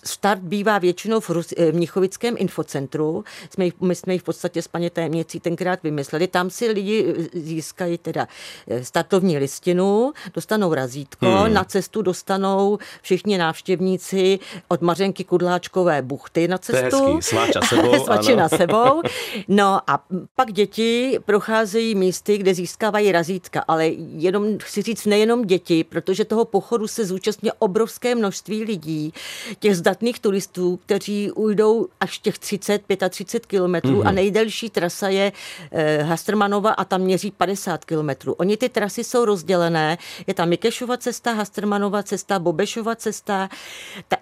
start 0.03 0.41
bývá 0.41 0.77
většinou 0.77 1.19
v, 1.19 1.29
Rus, 1.29 1.53
v 1.57 1.71
Mnichovickém 1.71 2.35
infocentru, 2.37 3.23
jsme, 3.49 3.69
my 3.81 3.95
jsme 3.95 4.13
ji 4.13 4.19
v 4.19 4.23
podstatě 4.23 4.40
podstatě 4.41 4.61
s 4.61 4.67
paní 4.67 4.89
téměcí 4.89 5.39
tenkrát 5.39 5.83
vymysleli. 5.83 6.27
Tam 6.27 6.49
si 6.49 6.67
lidi 6.71 7.15
získají 7.33 7.97
teda 7.97 8.27
eh, 8.67 8.83
startovní 8.83 9.37
listinu, 9.37 10.13
dostanou 10.33 10.73
razítko, 10.73 11.25
hmm. 11.25 11.53
na 11.53 11.63
cestu 11.63 12.01
dostanou 12.01 12.77
všichni 13.01 13.37
návštěvníci 13.37 14.39
od 14.67 14.81
Mařenky 14.81 15.23
Kudláčkové 15.23 16.01
buchty 16.01 16.47
na 16.47 16.57
cestu. 16.57 16.89
To 16.89 17.07
je 17.07 17.15
hezký, 17.15 17.21
sváča 17.21 17.61
sebou. 17.61 18.03
Svačina 18.05 18.49
sebou. 18.49 19.01
No 19.47 19.79
a 19.87 20.03
pak 20.35 20.51
děti 20.51 21.19
procházejí 21.25 21.95
místy, 21.95 22.37
kde 22.37 22.53
získávají 22.53 23.11
razítka, 23.11 23.63
ale 23.67 23.87
jenom 23.97 24.57
chci 24.57 24.81
říct 24.81 25.05
nejenom 25.05 25.45
děti, 25.45 25.83
protože 25.83 26.25
toho 26.25 26.45
pochodu 26.45 26.87
se 26.87 27.05
zúčastní 27.05 27.51
obrovské 27.59 28.15
množství 28.15 28.63
lidí, 28.63 29.13
těch 29.59 29.77
zdatných 29.77 30.19
turistů, 30.19 30.79
kteří 30.85 31.31
ujdou 31.31 31.87
až 31.99 32.19
těch 32.19 32.39
30, 32.39 32.81
35 33.09 33.45
kilometrů 33.45 34.01
mm-hmm. 34.01 34.07
a 34.07 34.11
nejde 34.11 34.30
nejdelší 34.31 34.69
trasa 34.69 35.09
je 35.09 35.31
eh, 35.71 36.03
Hastermanova 36.03 36.71
a 36.71 36.85
tam 36.85 37.01
měří 37.01 37.31
50 37.31 37.85
kilometrů. 37.85 38.33
Oni 38.33 38.57
ty 38.57 38.69
trasy 38.69 39.03
jsou 39.03 39.25
rozdělené. 39.25 39.97
Je 40.27 40.33
tam 40.33 40.49
Mikešova 40.49 40.97
cesta, 40.97 41.33
Hastermanova 41.33 42.03
cesta, 42.03 42.39
Bobešova 42.39 42.95
cesta 42.95 43.49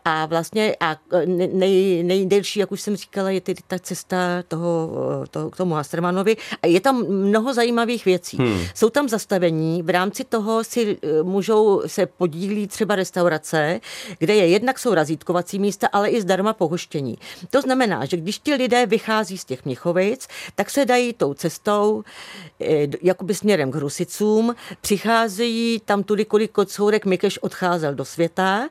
a 0.06 0.26
vlastně 0.26 0.76
a 0.80 0.98
eh, 1.14 1.26
nej, 1.54 2.04
nejdelší, 2.04 2.60
jak 2.60 2.72
už 2.72 2.82
jsem 2.82 2.96
říkala, 2.96 3.30
je 3.30 3.42
tedy 3.42 3.62
ta 3.68 3.80
cesta 3.80 4.18
toho, 4.48 4.90
eh, 5.24 5.28
toho, 5.28 5.50
k 5.50 5.58
tomu 5.58 5.74
Hastermanovi. 5.74 6.38
A 6.62 6.68
je 6.68 6.82
tam 6.82 7.06
mnoho 7.08 7.54
zajímavých 7.54 8.06
věcí. 8.06 8.38
Hmm. 8.38 8.62
Jsou 8.76 8.90
tam 8.90 9.10
zastavení, 9.10 9.84
v 9.84 9.90
rámci 9.90 10.24
toho 10.24 10.64
si 10.64 10.98
můžou 11.24 11.82
se 11.86 12.06
podílí 12.06 12.68
třeba 12.68 12.96
restaurace, 12.96 13.80
kde 14.20 14.36
je 14.36 14.48
jednak 14.48 14.80
jsou 14.80 14.94
razítkovací 14.94 15.60
místa, 15.60 15.88
ale 15.94 16.10
i 16.10 16.22
zdarma 16.22 16.54
pohoštění. 16.54 17.18
To 17.50 17.62
znamená, 17.62 18.06
že 18.06 18.18
když 18.18 18.40
ti 18.40 18.54
lidé 18.56 18.86
vychází 18.86 19.38
z 19.38 19.46
těch 19.46 19.66
Mnichovic, 19.66 19.99
Michovic, 20.00 20.28
tak 20.56 20.70
se 20.70 20.86
dají 20.86 21.14
tou 21.14 21.34
cestou 21.34 22.04
eh, 22.62 22.88
jakoby 23.02 23.36
směrem 23.36 23.72
k 23.72 23.76
Rusicům, 23.76 24.56
přicházejí 24.82 25.82
tam 25.86 26.04
tudy, 26.04 26.26
kolik 26.26 26.52
kocourek 26.52 27.06
Mikeš 27.06 27.38
odcházel 27.38 27.96
do 27.96 28.06
světa 28.06 28.70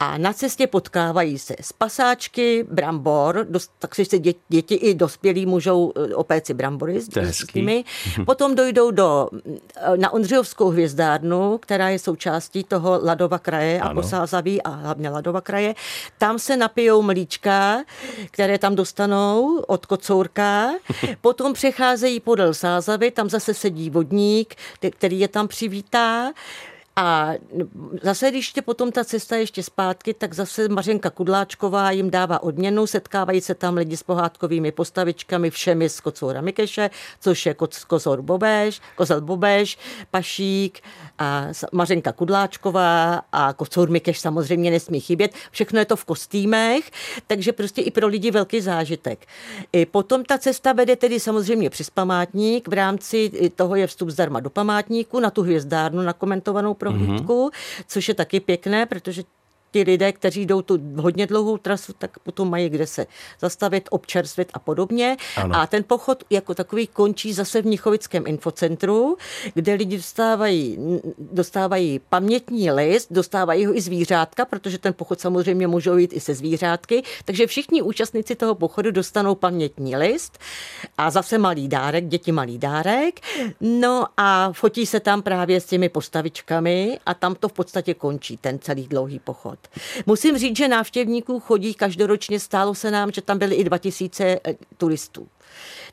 a 0.00 0.18
na 0.18 0.32
cestě 0.32 0.66
potkávají 0.66 1.38
se 1.38 1.54
spasáčky, 1.60 2.66
brambor, 2.70 3.46
dost, 3.50 3.70
tak 3.78 3.94
si 3.94 4.04
se 4.04 4.18
děti, 4.18 4.40
děti 4.48 4.74
i 4.74 4.94
dospělí 4.94 5.46
můžou 5.46 5.92
eh, 5.96 6.14
opéci 6.14 6.54
brambory 6.54 7.00
s, 7.00 7.08
s 7.16 7.54
nimi. 7.54 7.84
Potom 8.26 8.54
dojdou 8.54 8.90
do, 8.90 9.28
eh, 9.76 9.96
na 9.96 10.12
Ondřejovskou 10.12 10.68
hvězdárnu, 10.68 11.58
která 11.58 11.88
je 11.88 11.98
součástí 11.98 12.64
toho 12.64 13.00
Ladova 13.02 13.38
kraje 13.38 13.80
a 13.80 13.94
Posázaví 13.94 14.62
a 14.62 14.68
hlavně 14.68 15.10
Ladova 15.10 15.40
kraje. 15.40 15.74
Tam 16.18 16.38
se 16.38 16.56
napijou 16.56 17.02
mlíčka, 17.02 17.84
které 18.30 18.58
tam 18.58 18.74
dostanou 18.74 19.58
od 19.66 19.86
kocourka 19.86 20.65
Potom 21.20 21.52
přecházejí 21.52 22.20
podél 22.20 22.54
Sázavy, 22.54 23.10
tam 23.10 23.30
zase 23.30 23.54
sedí 23.54 23.90
vodník, 23.90 24.54
který 24.90 25.20
je 25.20 25.28
tam 25.28 25.48
přivítá. 25.48 26.32
A 26.98 27.32
zase, 28.02 28.30
když 28.30 28.52
tě 28.52 28.62
potom 28.62 28.92
ta 28.92 29.04
cesta 29.04 29.36
ještě 29.36 29.62
zpátky, 29.62 30.14
tak 30.14 30.34
zase 30.34 30.68
Mařenka 30.68 31.10
Kudláčková 31.10 31.90
jim 31.90 32.10
dává 32.10 32.42
odměnu, 32.42 32.86
setkávají 32.86 33.40
se 33.40 33.54
tam 33.54 33.76
lidi 33.76 33.96
s 33.96 34.02
pohádkovými 34.02 34.72
postavičkami, 34.72 35.50
všemi 35.50 35.88
z 35.88 36.00
Kocoura 36.00 36.40
Mikeš, 36.40 36.80
což 37.20 37.46
je 37.46 37.56
Kozor 37.86 38.22
Bobeš, 38.22 38.80
Kozel 38.96 39.20
Bobeš, 39.20 39.78
Pašík 40.10 40.80
a 41.18 41.46
Mařenka 41.72 42.12
Kudláčková 42.12 43.22
a 43.32 43.52
Kocour 43.52 43.90
Mikeš 43.90 44.20
samozřejmě 44.20 44.70
nesmí 44.70 45.00
chybět. 45.00 45.34
Všechno 45.50 45.78
je 45.78 45.84
to 45.84 45.96
v 45.96 46.04
kostýmech, 46.04 46.90
takže 47.26 47.52
prostě 47.52 47.82
i 47.82 47.90
pro 47.90 48.06
lidi 48.06 48.30
velký 48.30 48.60
zážitek. 48.60 49.26
I 49.72 49.86
potom 49.86 50.24
ta 50.24 50.38
cesta 50.38 50.72
vede 50.72 50.96
tedy 50.96 51.20
samozřejmě 51.20 51.70
přes 51.70 51.90
památník, 51.90 52.68
v 52.68 52.72
rámci 52.72 53.30
toho 53.56 53.76
je 53.76 53.86
vstup 53.86 54.10
zdarma 54.10 54.40
do 54.40 54.50
památníku, 54.50 55.20
na 55.20 55.30
tu 55.30 55.42
hvězdárnu, 55.42 56.02
na 56.02 56.12
komentovanou 56.12 56.74
prohlídku, 56.92 57.48
mm-hmm. 57.48 57.84
což 57.86 58.08
je 58.08 58.14
taky 58.14 58.40
pěkné, 58.40 58.86
protože 58.86 59.22
ti 59.76 59.90
lidé, 59.90 60.12
kteří 60.12 60.46
jdou 60.46 60.62
tu 60.62 60.78
hodně 60.96 61.26
dlouhou 61.26 61.58
trasu, 61.58 61.92
tak 61.98 62.18
potom 62.18 62.50
mají 62.50 62.68
kde 62.68 62.86
se 62.86 63.06
zastavit, 63.40 63.88
občerstvit 63.90 64.48
a 64.54 64.58
podobně. 64.58 65.16
Ano. 65.36 65.56
A 65.56 65.66
ten 65.66 65.84
pochod 65.84 66.24
jako 66.30 66.54
takový 66.54 66.86
končí 66.86 67.32
zase 67.32 67.62
v 67.62 67.66
Nichovickém 67.66 68.26
infocentru, 68.26 69.16
kde 69.54 69.74
lidi 69.74 69.96
dostávají, 69.96 70.78
dostávají 71.18 72.00
pamětní 72.08 72.70
list, 72.70 73.08
dostávají 73.10 73.66
ho 73.66 73.76
i 73.76 73.80
zvířátka, 73.80 74.44
protože 74.44 74.78
ten 74.78 74.94
pochod 74.94 75.20
samozřejmě 75.20 75.66
můžou 75.66 75.96
jít 75.96 76.12
i 76.12 76.20
se 76.20 76.34
zvířátky, 76.34 77.02
takže 77.24 77.46
všichni 77.46 77.82
účastníci 77.82 78.34
toho 78.34 78.54
pochodu 78.54 78.90
dostanou 78.90 79.34
pamětní 79.34 79.96
list 79.96 80.38
a 80.98 81.10
zase 81.10 81.38
malý 81.38 81.68
dárek, 81.68 82.04
děti 82.06 82.32
malý 82.32 82.58
dárek. 82.58 83.20
No 83.60 84.06
a 84.16 84.52
fotí 84.52 84.86
se 84.86 85.00
tam 85.00 85.22
právě 85.22 85.60
s 85.60 85.66
těmi 85.66 85.88
postavičkami 85.88 86.98
a 87.06 87.14
tam 87.14 87.34
to 87.34 87.48
v 87.48 87.52
podstatě 87.52 87.94
končí, 87.94 88.36
ten 88.36 88.58
celý 88.58 88.88
dlouhý 88.88 89.18
pochod. 89.18 89.58
Musím 90.06 90.38
říct, 90.38 90.56
že 90.56 90.68
návštěvníků 90.68 91.40
chodí 91.40 91.74
každoročně, 91.74 92.40
stálo 92.40 92.74
se 92.74 92.90
nám, 92.90 93.12
že 93.12 93.22
tam 93.22 93.38
byly 93.38 93.54
i 93.54 93.64
2000 93.64 94.24
eh, 94.24 94.54
turistů. 94.76 95.28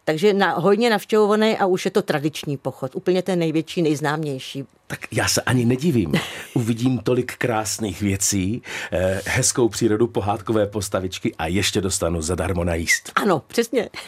Takže 0.06 0.34
na, 0.34 0.52
hojně 0.54 0.90
navštěvovaný 0.90 1.58
a 1.58 1.66
už 1.66 1.86
je 1.86 1.92
to 1.92 2.02
tradiční 2.02 2.58
pochod, 2.58 2.96
úplně 2.96 3.22
ten 3.22 3.40
největší, 3.40 3.82
nejznámější. 3.82 4.66
Tak 4.88 5.00
já 5.12 5.28
se 5.28 5.42
ani 5.42 5.66
nedivím. 5.66 6.14
Uvidím 6.54 7.00
tolik 7.00 7.38
krásných 7.38 8.02
věcí, 8.02 8.62
eh, 8.92 9.22
hezkou 9.26 9.70
přírodu, 9.70 10.08
pohádkové 10.08 10.68
postavičky 10.68 11.36
a 11.36 11.48
ještě 11.48 11.82
dostanu 11.82 12.22
zadarmo 12.22 12.64
najíst. 12.64 13.12
Ano, 13.16 13.44
přesně. 13.48 13.90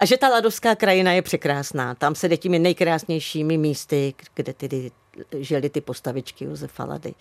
A 0.00 0.04
že 0.06 0.16
ta 0.16 0.28
ladovská 0.28 0.74
krajina 0.74 1.12
je 1.12 1.22
překrásná. 1.22 1.94
Tam 1.94 2.14
se 2.14 2.28
jde 2.28 2.36
těmi 2.36 2.58
nejkrásnějšími 2.58 3.58
místy, 3.58 4.14
kde 4.34 4.52
tedy 4.52 4.90
žili 5.38 5.70
ty 5.70 5.80
postavičky 5.80 6.44
Josefa 6.44 6.84
Lady. 6.84 7.14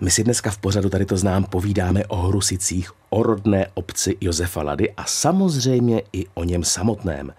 My 0.00 0.10
si 0.10 0.24
dneska 0.24 0.50
v 0.50 0.58
pořadu 0.58 0.88
tady 0.88 1.06
to 1.06 1.16
znám 1.16 1.44
povídáme 1.44 2.04
o 2.06 2.16
Hrusicích, 2.16 2.90
o 3.10 3.22
rodné 3.22 3.66
obci 3.74 4.16
Josefa 4.20 4.62
Lady 4.62 4.90
a 4.90 5.04
samozřejmě 5.04 6.02
i 6.12 6.26
o 6.34 6.44
něm 6.44 6.64
samotném. 6.64 7.32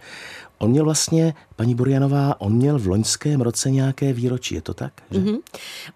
On 0.58 0.69
měl 0.69 0.86
vlastně, 0.86 1.34
paní 1.56 1.76
Burjanová, 1.76 2.41
on 2.41 2.54
měl 2.54 2.80
v 2.80 2.88
loňském 2.88 3.41
roce 3.41 3.72
nějaké 3.72 4.13
výročí, 4.13 4.56
je 4.56 4.62
to 4.62 4.74
tak? 4.74 4.94
Že? 5.12 5.20
Mm-hmm. 5.20 5.39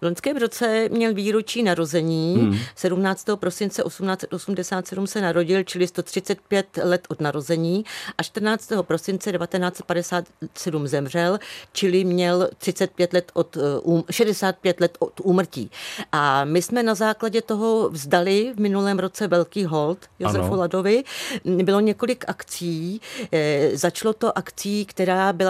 V 0.00 0.02
loňském 0.02 0.36
roce 0.36 0.88
měl 0.92 1.14
výročí 1.14 1.62
narození, 1.62 2.36
mm. 2.36 2.58
17. 2.76 3.26
prosince 3.34 3.82
1887 3.82 5.06
se 5.06 5.20
narodil, 5.20 5.62
čili 5.62 5.86
135 5.86 6.66
let 6.82 7.06
od 7.08 7.20
narození 7.20 7.84
a 8.18 8.22
14. 8.22 8.72
prosince 8.82 9.32
1957 9.32 10.88
zemřel, 10.88 11.38
čili 11.72 12.04
měl 12.04 12.48
35 12.58 13.12
let 13.12 13.30
od, 13.34 13.56
um, 13.82 14.04
65 14.10 14.80
let 14.80 14.96
od 14.98 15.20
úmrtí. 15.22 15.70
A 16.12 16.44
my 16.44 16.62
jsme 16.62 16.82
na 16.82 16.94
základě 16.94 17.42
toho 17.42 17.90
vzdali 17.90 18.52
v 18.56 18.60
minulém 18.60 18.98
roce 18.98 19.28
velký 19.28 19.64
hold 19.64 19.98
Josefu 20.18 20.44
ano. 20.44 20.56
Ladovi. 20.56 21.04
Bylo 21.44 21.80
několik 21.80 22.24
akcí, 22.28 23.00
e, 23.32 23.70
začalo 23.76 24.12
to 24.12 24.38
akcí 24.38 24.60
akcí, 24.60 24.84
která 24.84 25.32
byla 25.32 25.49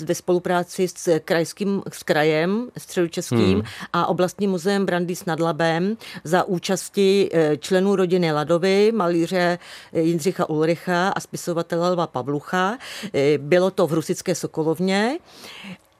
ve 0.00 0.14
spolupráci 0.14 0.88
s 0.88 1.18
krajským 1.24 1.82
s 1.92 2.02
krajem 2.02 2.68
středočeským 2.78 3.54
hmm. 3.54 3.62
a 3.92 4.06
oblastním 4.06 4.50
muzeem 4.50 4.86
Brandy 4.86 5.16
s 5.16 5.24
Nadlabem 5.24 5.96
za 6.24 6.44
účasti 6.44 7.28
e, 7.32 7.56
členů 7.56 7.96
rodiny 7.96 8.32
Ladovy, 8.32 8.92
malíře 8.92 9.58
e, 9.92 10.00
Jindřicha 10.00 10.48
Ulricha 10.48 11.08
a 11.08 11.20
spisovatele 11.20 11.90
Lva 11.90 12.06
Pavlucha. 12.06 12.78
E, 13.14 13.38
bylo 13.38 13.70
to 13.70 13.86
v 13.86 13.92
Rusické 13.92 14.34
Sokolovně 14.34 15.18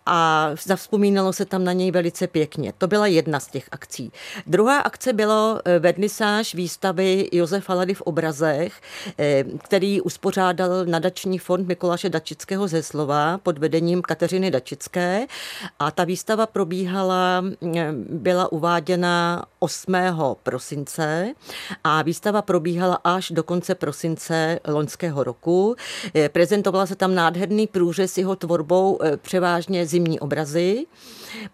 a 0.09 0.51
zavzpomínalo 0.66 1.33
se 1.33 1.44
tam 1.44 1.64
na 1.64 1.73
něj 1.73 1.90
velice 1.90 2.27
pěkně. 2.27 2.73
To 2.79 2.87
byla 2.87 3.07
jedna 3.07 3.40
z 3.40 3.47
těch 3.47 3.68
akcí. 3.71 4.12
Druhá 4.47 4.79
akce 4.79 5.12
bylo 5.12 5.61
eh, 5.64 5.79
vernisáž 5.79 6.55
výstavy 6.55 7.29
Josefa 7.33 7.75
Lady 7.75 7.94
v 7.94 8.03
obrazech, 8.03 8.81
eh, 9.18 9.44
který 9.64 10.01
uspořádal 10.01 10.85
nadační 10.85 11.38
fond 11.38 11.68
Mikuláše 11.68 12.09
Dačického 12.09 12.68
ze 12.68 12.83
Slova 12.83 13.38
pod 13.38 13.59
vedením 13.59 14.03
Kateřiny 14.03 14.51
Dačické 14.51 15.27
a 15.79 15.90
ta 15.90 16.05
výstava 16.05 16.47
probíhala, 16.47 17.44
eh, 17.77 17.92
byla 18.09 18.53
uváděna 18.53 19.44
8. 19.59 20.37
prosince 20.42 21.35
a 21.85 22.03
výstava 22.03 22.42
probíhala 22.42 22.99
až 23.05 23.31
do 23.31 23.42
konce 23.42 23.75
prosince 23.75 24.61
loňského 24.68 25.25
roku. 25.25 25.77
Prezentovala 26.33 26.87
se 26.87 26.97
tam 26.97 27.14
nádherný 27.14 27.66
průřez 27.66 28.18
jeho 28.18 28.37
tvorbou 28.37 28.99
převážně 29.23 29.87
z 29.87 29.97
zimní 29.98 30.20
obrazy, 30.20 30.87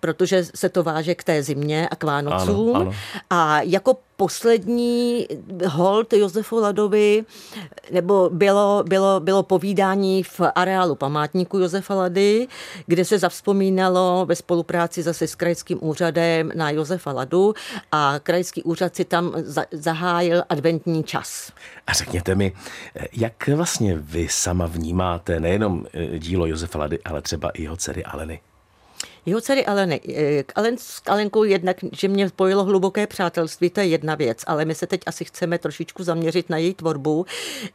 protože 0.01 0.45
se 0.55 0.69
to 0.69 0.83
váže 0.83 1.15
k 1.15 1.25
té 1.25 1.43
zimě 1.43 1.89
a 1.89 1.97
k 1.97 2.05
Vánocům. 2.05 2.77
Ano, 2.77 2.81
ano. 2.81 2.95
A 3.31 3.61
jako 3.61 3.97
poslední 4.17 5.27
hold 5.67 6.13
Josefu 6.13 6.57
Ladovi, 6.57 7.25
nebo 7.91 8.31
bylo, 8.33 8.85
bylo, 8.89 9.21
bylo 9.21 9.43
povídání 9.43 10.23
v 10.23 10.41
areálu 10.55 10.95
památníku 10.95 11.59
Josefa 11.59 11.95
Lady, 11.95 12.49
kde 12.87 13.05
se 13.05 13.19
zavzpomínalo 13.19 14.27
ve 14.27 14.37
spolupráci 14.37 15.03
zase 15.03 15.27
s 15.27 15.35
krajským 15.35 15.79
úřadem 15.81 16.53
na 16.55 16.71
Josefa 16.71 17.13
Ladu 17.13 17.55
a 17.93 18.15
krajský 18.23 18.63
úřad 18.63 18.97
si 18.97 19.05
tam 19.05 19.33
zahájil 19.73 20.43
adventní 20.49 21.05
čas. 21.05 21.53
A 21.87 21.93
řekněte 21.93 22.35
mi, 22.35 22.53
jak 23.13 23.49
vlastně 23.49 23.97
vy 23.97 24.29
sama 24.31 24.67
vnímáte 24.67 25.41
nejenom 25.41 25.87
eh, 25.93 26.19
dílo 26.19 26.47
Josefa 26.47 26.79
Lady, 26.79 26.99
ale 27.05 27.23
třeba 27.23 27.51
i 27.51 27.63
jeho 27.63 27.77
dcery 27.77 28.05
Aleny? 28.05 28.41
Jeho 29.27 29.41
dcery 29.41 29.67
Aleny. 29.67 30.01
Eh, 30.15 30.45
Alen, 30.55 30.79
s 30.79 31.03
Alenkou 31.07 31.45
jednak, 31.45 31.77
že 31.93 32.09
mě 32.09 32.29
spojilo 32.29 32.65
hluboké 32.65 33.07
přátelství, 33.07 33.71
to 33.71 33.81
je 33.81 33.87
jedna 33.87 34.15
věc, 34.15 34.45
ale 34.47 34.65
my 34.65 34.75
se 34.75 34.87
teď 34.87 35.01
asi 35.07 35.25
chceme 35.25 35.59
trošičku 35.59 36.03
zaměřit 36.03 36.51
na 36.51 36.57
její 36.57 36.75
tvorbu. 36.75 37.27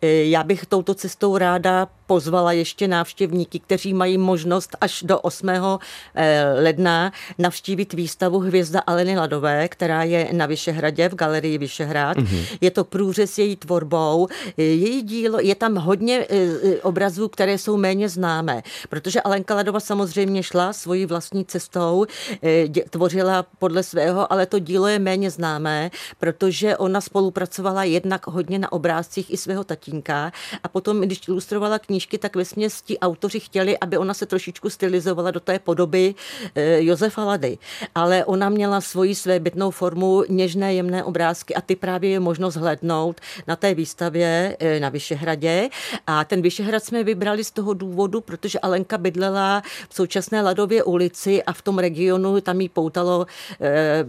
Eh, 0.01 0.07
já 0.07 0.43
bych 0.43 0.65
touto 0.65 0.93
cestou 0.93 1.37
ráda 1.37 1.87
pozvala 2.09 2.51
ještě 2.51 2.87
návštěvníky, 2.87 3.59
kteří 3.59 3.93
mají 3.93 4.17
možnost 4.17 4.77
až 4.81 5.03
do 5.05 5.19
8. 5.19 5.49
Eh, 5.49 6.53
ledna 6.61 7.11
navštívit 7.37 7.93
výstavu 7.93 8.39
Hvězda 8.39 8.81
Aleny 8.87 9.17
Ladové, 9.17 9.67
která 9.67 10.03
je 10.03 10.29
na 10.33 10.45
Vyšehradě 10.45 11.09
v 11.09 11.15
galerii 11.15 11.57
Vyšehrad. 11.57 12.17
Mm-hmm. 12.17 12.57
Je 12.61 12.71
to 12.71 12.83
průřez 12.83 13.37
její 13.37 13.55
tvorbou. 13.55 14.27
Její 14.57 15.01
dílo, 15.01 15.39
je 15.39 15.55
tam 15.55 15.75
hodně 15.75 16.27
obrazů, 16.81 17.27
které 17.27 17.57
jsou 17.57 17.77
méně 17.77 18.09
známé, 18.09 18.63
protože 18.89 19.21
Alenka 19.21 19.55
Ladova 19.55 19.79
samozřejmě 19.79 20.43
šla 20.43 20.73
svoji 20.73 21.05
vlastní 21.05 21.45
cestou, 21.45 22.05
eh, 22.43 22.67
tvořila 22.89 23.45
podle 23.59 23.83
svého, 23.83 24.33
ale 24.33 24.45
to 24.45 24.59
dílo 24.59 24.87
je 24.87 24.99
méně 24.99 25.31
známé, 25.31 25.91
protože 26.19 26.77
ona 26.77 27.01
spolupracovala 27.01 27.83
jednak 27.83 28.27
hodně 28.27 28.59
na 28.59 28.71
obrázcích 28.71 29.33
i 29.33 29.37
svého 29.37 29.63
tatínka 29.63 30.31
a 30.63 30.67
potom, 30.67 31.01
když 31.01 31.27
ilustrovala 31.27 31.79
knížky, 31.99 32.17
tak 32.17 32.35
ve 32.35 32.43
ti 32.83 32.99
autoři 32.99 33.39
chtěli, 33.39 33.77
aby 33.77 33.97
ona 33.97 34.13
se 34.13 34.25
trošičku 34.25 34.69
stylizovala 34.69 35.31
do 35.31 35.39
té 35.39 35.59
podoby 35.59 36.15
eh, 36.55 36.83
Josefa 36.83 37.23
Lady. 37.25 37.57
Ale 37.95 38.25
ona 38.25 38.49
měla 38.49 38.81
svoji 38.81 39.15
své 39.15 39.39
bytnou 39.39 39.71
formu, 39.71 40.23
něžné, 40.29 40.73
jemné 40.73 41.03
obrázky 41.03 41.55
a 41.55 41.61
ty 41.61 41.75
právě 41.75 42.09
je 42.09 42.19
možno 42.19 42.51
zhlédnout 42.51 43.21
na 43.47 43.55
té 43.55 43.73
výstavě 43.73 44.57
eh, 44.59 44.79
na 44.79 44.89
Vyšehradě. 44.89 45.69
A 46.07 46.23
ten 46.23 46.41
Vyšehrad 46.41 46.83
jsme 46.83 47.03
vybrali 47.03 47.43
z 47.43 47.51
toho 47.51 47.73
důvodu, 47.73 48.21
protože 48.21 48.59
Alenka 48.59 48.97
bydlela 48.97 49.63
v 49.89 49.95
současné 49.95 50.41
Ladově 50.41 50.83
ulici 50.83 51.43
a 51.43 51.53
v 51.53 51.61
tom 51.61 51.79
regionu 51.79 52.41
tam 52.41 52.61
jí 52.61 52.69
poutalo 52.69 53.25
eh, 53.59 54.05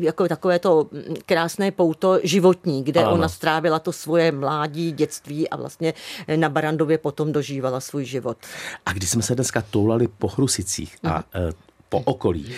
jako 0.00 0.28
takové 0.28 0.58
to 0.58 0.88
krásné 1.26 1.70
pouto 1.70 2.18
životní, 2.22 2.84
kde 2.84 3.00
ano. 3.00 3.12
ona 3.12 3.28
strávila 3.28 3.78
to 3.78 3.92
svoje 3.92 4.32
mládí, 4.32 4.92
dětství 4.92 5.48
a 5.48 5.56
vlastně 5.56 5.94
na 6.36 6.48
Barandově 6.48 6.98
potom 6.98 7.29
dožívala 7.32 7.80
svůj 7.80 8.04
život. 8.04 8.38
A 8.86 8.92
když 8.92 9.10
jsme 9.10 9.22
se 9.22 9.34
dneska 9.34 9.62
toulali 9.70 10.08
po 10.08 10.28
Hrusicích 10.28 10.96
a 11.02 11.12
mhm. 11.12 11.24
eh, 11.34 11.52
po 11.88 11.98
okolí. 11.98 12.52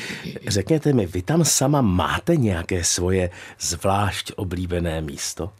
Řekněte 0.46 0.92
mi, 0.92 1.06
vy 1.06 1.22
tam 1.22 1.44
sama 1.44 1.80
máte 1.80 2.36
nějaké 2.36 2.84
svoje 2.84 3.30
zvlášť 3.60 4.32
oblíbené 4.36 5.00
místo? 5.00 5.50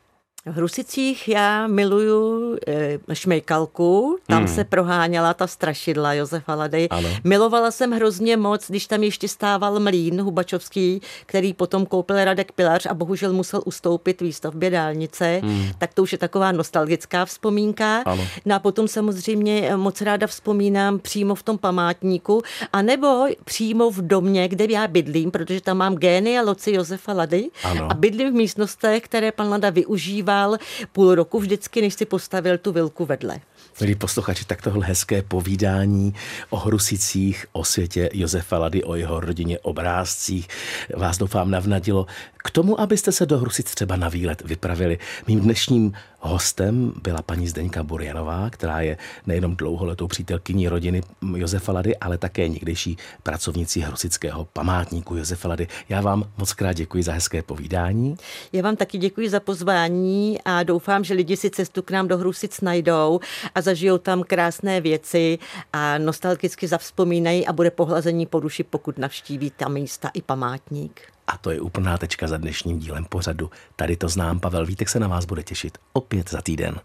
V 0.46 0.58
Rusicích 0.58 1.28
já 1.28 1.66
miluju 1.66 2.56
e, 2.66 2.98
šmejkalku, 3.12 4.18
tam 4.26 4.44
hmm. 4.44 4.54
se 4.54 4.64
proháněla 4.64 5.34
ta 5.34 5.46
strašidla 5.46 6.12
Josefa 6.12 6.54
Ladej. 6.54 6.88
Ano. 6.90 7.08
Milovala 7.24 7.70
jsem 7.70 7.92
hrozně 7.92 8.36
moc, 8.36 8.70
když 8.70 8.86
tam 8.86 9.02
ještě 9.02 9.28
stával 9.28 9.80
mlín 9.80 10.22
Hubačovský, 10.22 11.00
který 11.26 11.54
potom 11.54 11.86
koupil 11.86 12.24
Radek 12.24 12.52
Pilař 12.52 12.86
a 12.86 12.94
bohužel 12.94 13.32
musel 13.32 13.62
ustoupit 13.64 14.20
výstavbě 14.20 14.70
dálnice, 14.70 15.40
hmm. 15.42 15.66
tak 15.78 15.94
to 15.94 16.02
už 16.02 16.12
je 16.12 16.18
taková 16.18 16.52
nostalgická 16.52 17.24
vzpomínka. 17.24 18.02
Ano. 18.06 18.26
No 18.44 18.54
a 18.54 18.58
potom 18.58 18.88
samozřejmě 18.88 19.76
moc 19.76 20.00
ráda 20.00 20.26
vzpomínám 20.26 20.98
přímo 20.98 21.34
v 21.34 21.42
tom 21.42 21.58
památníku, 21.58 22.42
anebo 22.72 23.26
přímo 23.44 23.90
v 23.90 24.02
domě, 24.02 24.48
kde 24.48 24.66
já 24.68 24.88
bydlím, 24.88 25.30
protože 25.30 25.60
tam 25.60 25.76
mám 25.76 25.94
gény 25.94 26.38
a 26.38 26.42
loci 26.42 26.72
Josefa 26.72 27.12
Lady 27.12 27.50
ano. 27.64 27.88
a 27.90 27.94
bydlím 27.94 28.30
v 28.30 28.34
místnostech, 28.34 29.02
které 29.02 29.32
pan 29.32 29.48
Lada 29.48 29.70
využívá 29.70 30.31
trval 30.32 30.58
půl 30.92 31.14
roku 31.14 31.40
vždycky, 31.40 31.82
než 31.82 31.94
si 31.94 32.04
postavil 32.04 32.58
tu 32.58 32.72
vilku 32.72 33.06
vedle. 33.06 33.40
Milí 33.80 33.94
posluchači, 33.94 34.44
tak 34.44 34.62
tohle 34.62 34.86
hezké 34.86 35.22
povídání 35.22 36.14
o 36.50 36.56
Hrusicích, 36.56 37.46
o 37.52 37.64
světě 37.64 38.10
Josefa 38.12 38.58
Lady, 38.58 38.84
o 38.84 38.94
jeho 38.94 39.20
rodině, 39.20 39.58
obrázcích 39.58 40.48
vás 40.96 41.18
doufám 41.18 41.50
navnadilo 41.50 42.06
k 42.42 42.50
tomu, 42.50 42.80
abyste 42.80 43.12
se 43.12 43.26
do 43.26 43.38
Hrusic 43.38 43.74
třeba 43.74 43.96
na 43.96 44.08
výlet 44.08 44.42
vypravili. 44.42 44.98
Mým 45.26 45.40
dnešním 45.40 45.92
hostem 46.20 46.92
byla 47.02 47.22
paní 47.22 47.48
Zdeňka 47.48 47.82
Burjanová, 47.82 48.50
která 48.50 48.80
je 48.80 48.96
nejenom 49.26 49.56
dlouholetou 49.56 50.06
přítelkyní 50.06 50.68
rodiny 50.68 51.02
Josefa 51.36 51.72
Lady, 51.72 51.96
ale 51.96 52.18
také 52.18 52.48
někdejší 52.48 52.96
pracovnicí 53.22 53.80
Hrusického 53.80 54.44
památníku 54.44 55.16
Josefa 55.16 55.48
Lady. 55.48 55.68
Já 55.88 56.00
vám 56.00 56.24
moc 56.38 56.52
krát 56.52 56.72
děkuji 56.72 57.02
za 57.02 57.12
hezké 57.12 57.42
povídání. 57.42 58.16
Já 58.52 58.62
vám 58.62 58.76
taky 58.76 58.98
děkuji 58.98 59.30
za 59.30 59.40
pozvání 59.40 60.38
a 60.44 60.62
doufám, 60.62 61.04
že 61.04 61.14
lidi 61.14 61.36
si 61.36 61.50
cestu 61.50 61.82
k 61.82 61.90
nám 61.90 62.08
do 62.08 62.18
Hrusic 62.18 62.60
najdou 62.60 63.20
a 63.54 63.60
zažijou 63.60 63.98
tam 63.98 64.22
krásné 64.22 64.80
věci 64.80 65.38
a 65.72 65.98
nostalgicky 65.98 66.68
zavzpomínají 66.68 67.46
a 67.46 67.52
bude 67.52 67.70
pohlazení 67.70 68.26
po 68.26 68.40
duši, 68.40 68.64
pokud 68.64 68.98
navštíví 68.98 69.52
ta 69.56 69.68
místa 69.68 70.10
i 70.14 70.22
památník. 70.22 71.11
A 71.26 71.38
to 71.38 71.50
je 71.50 71.60
úplná 71.60 71.98
tečka 71.98 72.28
za 72.28 72.36
dnešním 72.36 72.78
dílem 72.78 73.04
pořadu. 73.04 73.50
Tady 73.76 73.96
to 73.96 74.08
znám, 74.08 74.40
Pavel 74.40 74.66
Vítek 74.66 74.88
se 74.88 75.00
na 75.00 75.08
vás 75.08 75.24
bude 75.24 75.42
těšit 75.42 75.78
opět 75.92 76.30
za 76.30 76.42
týden. 76.42 76.80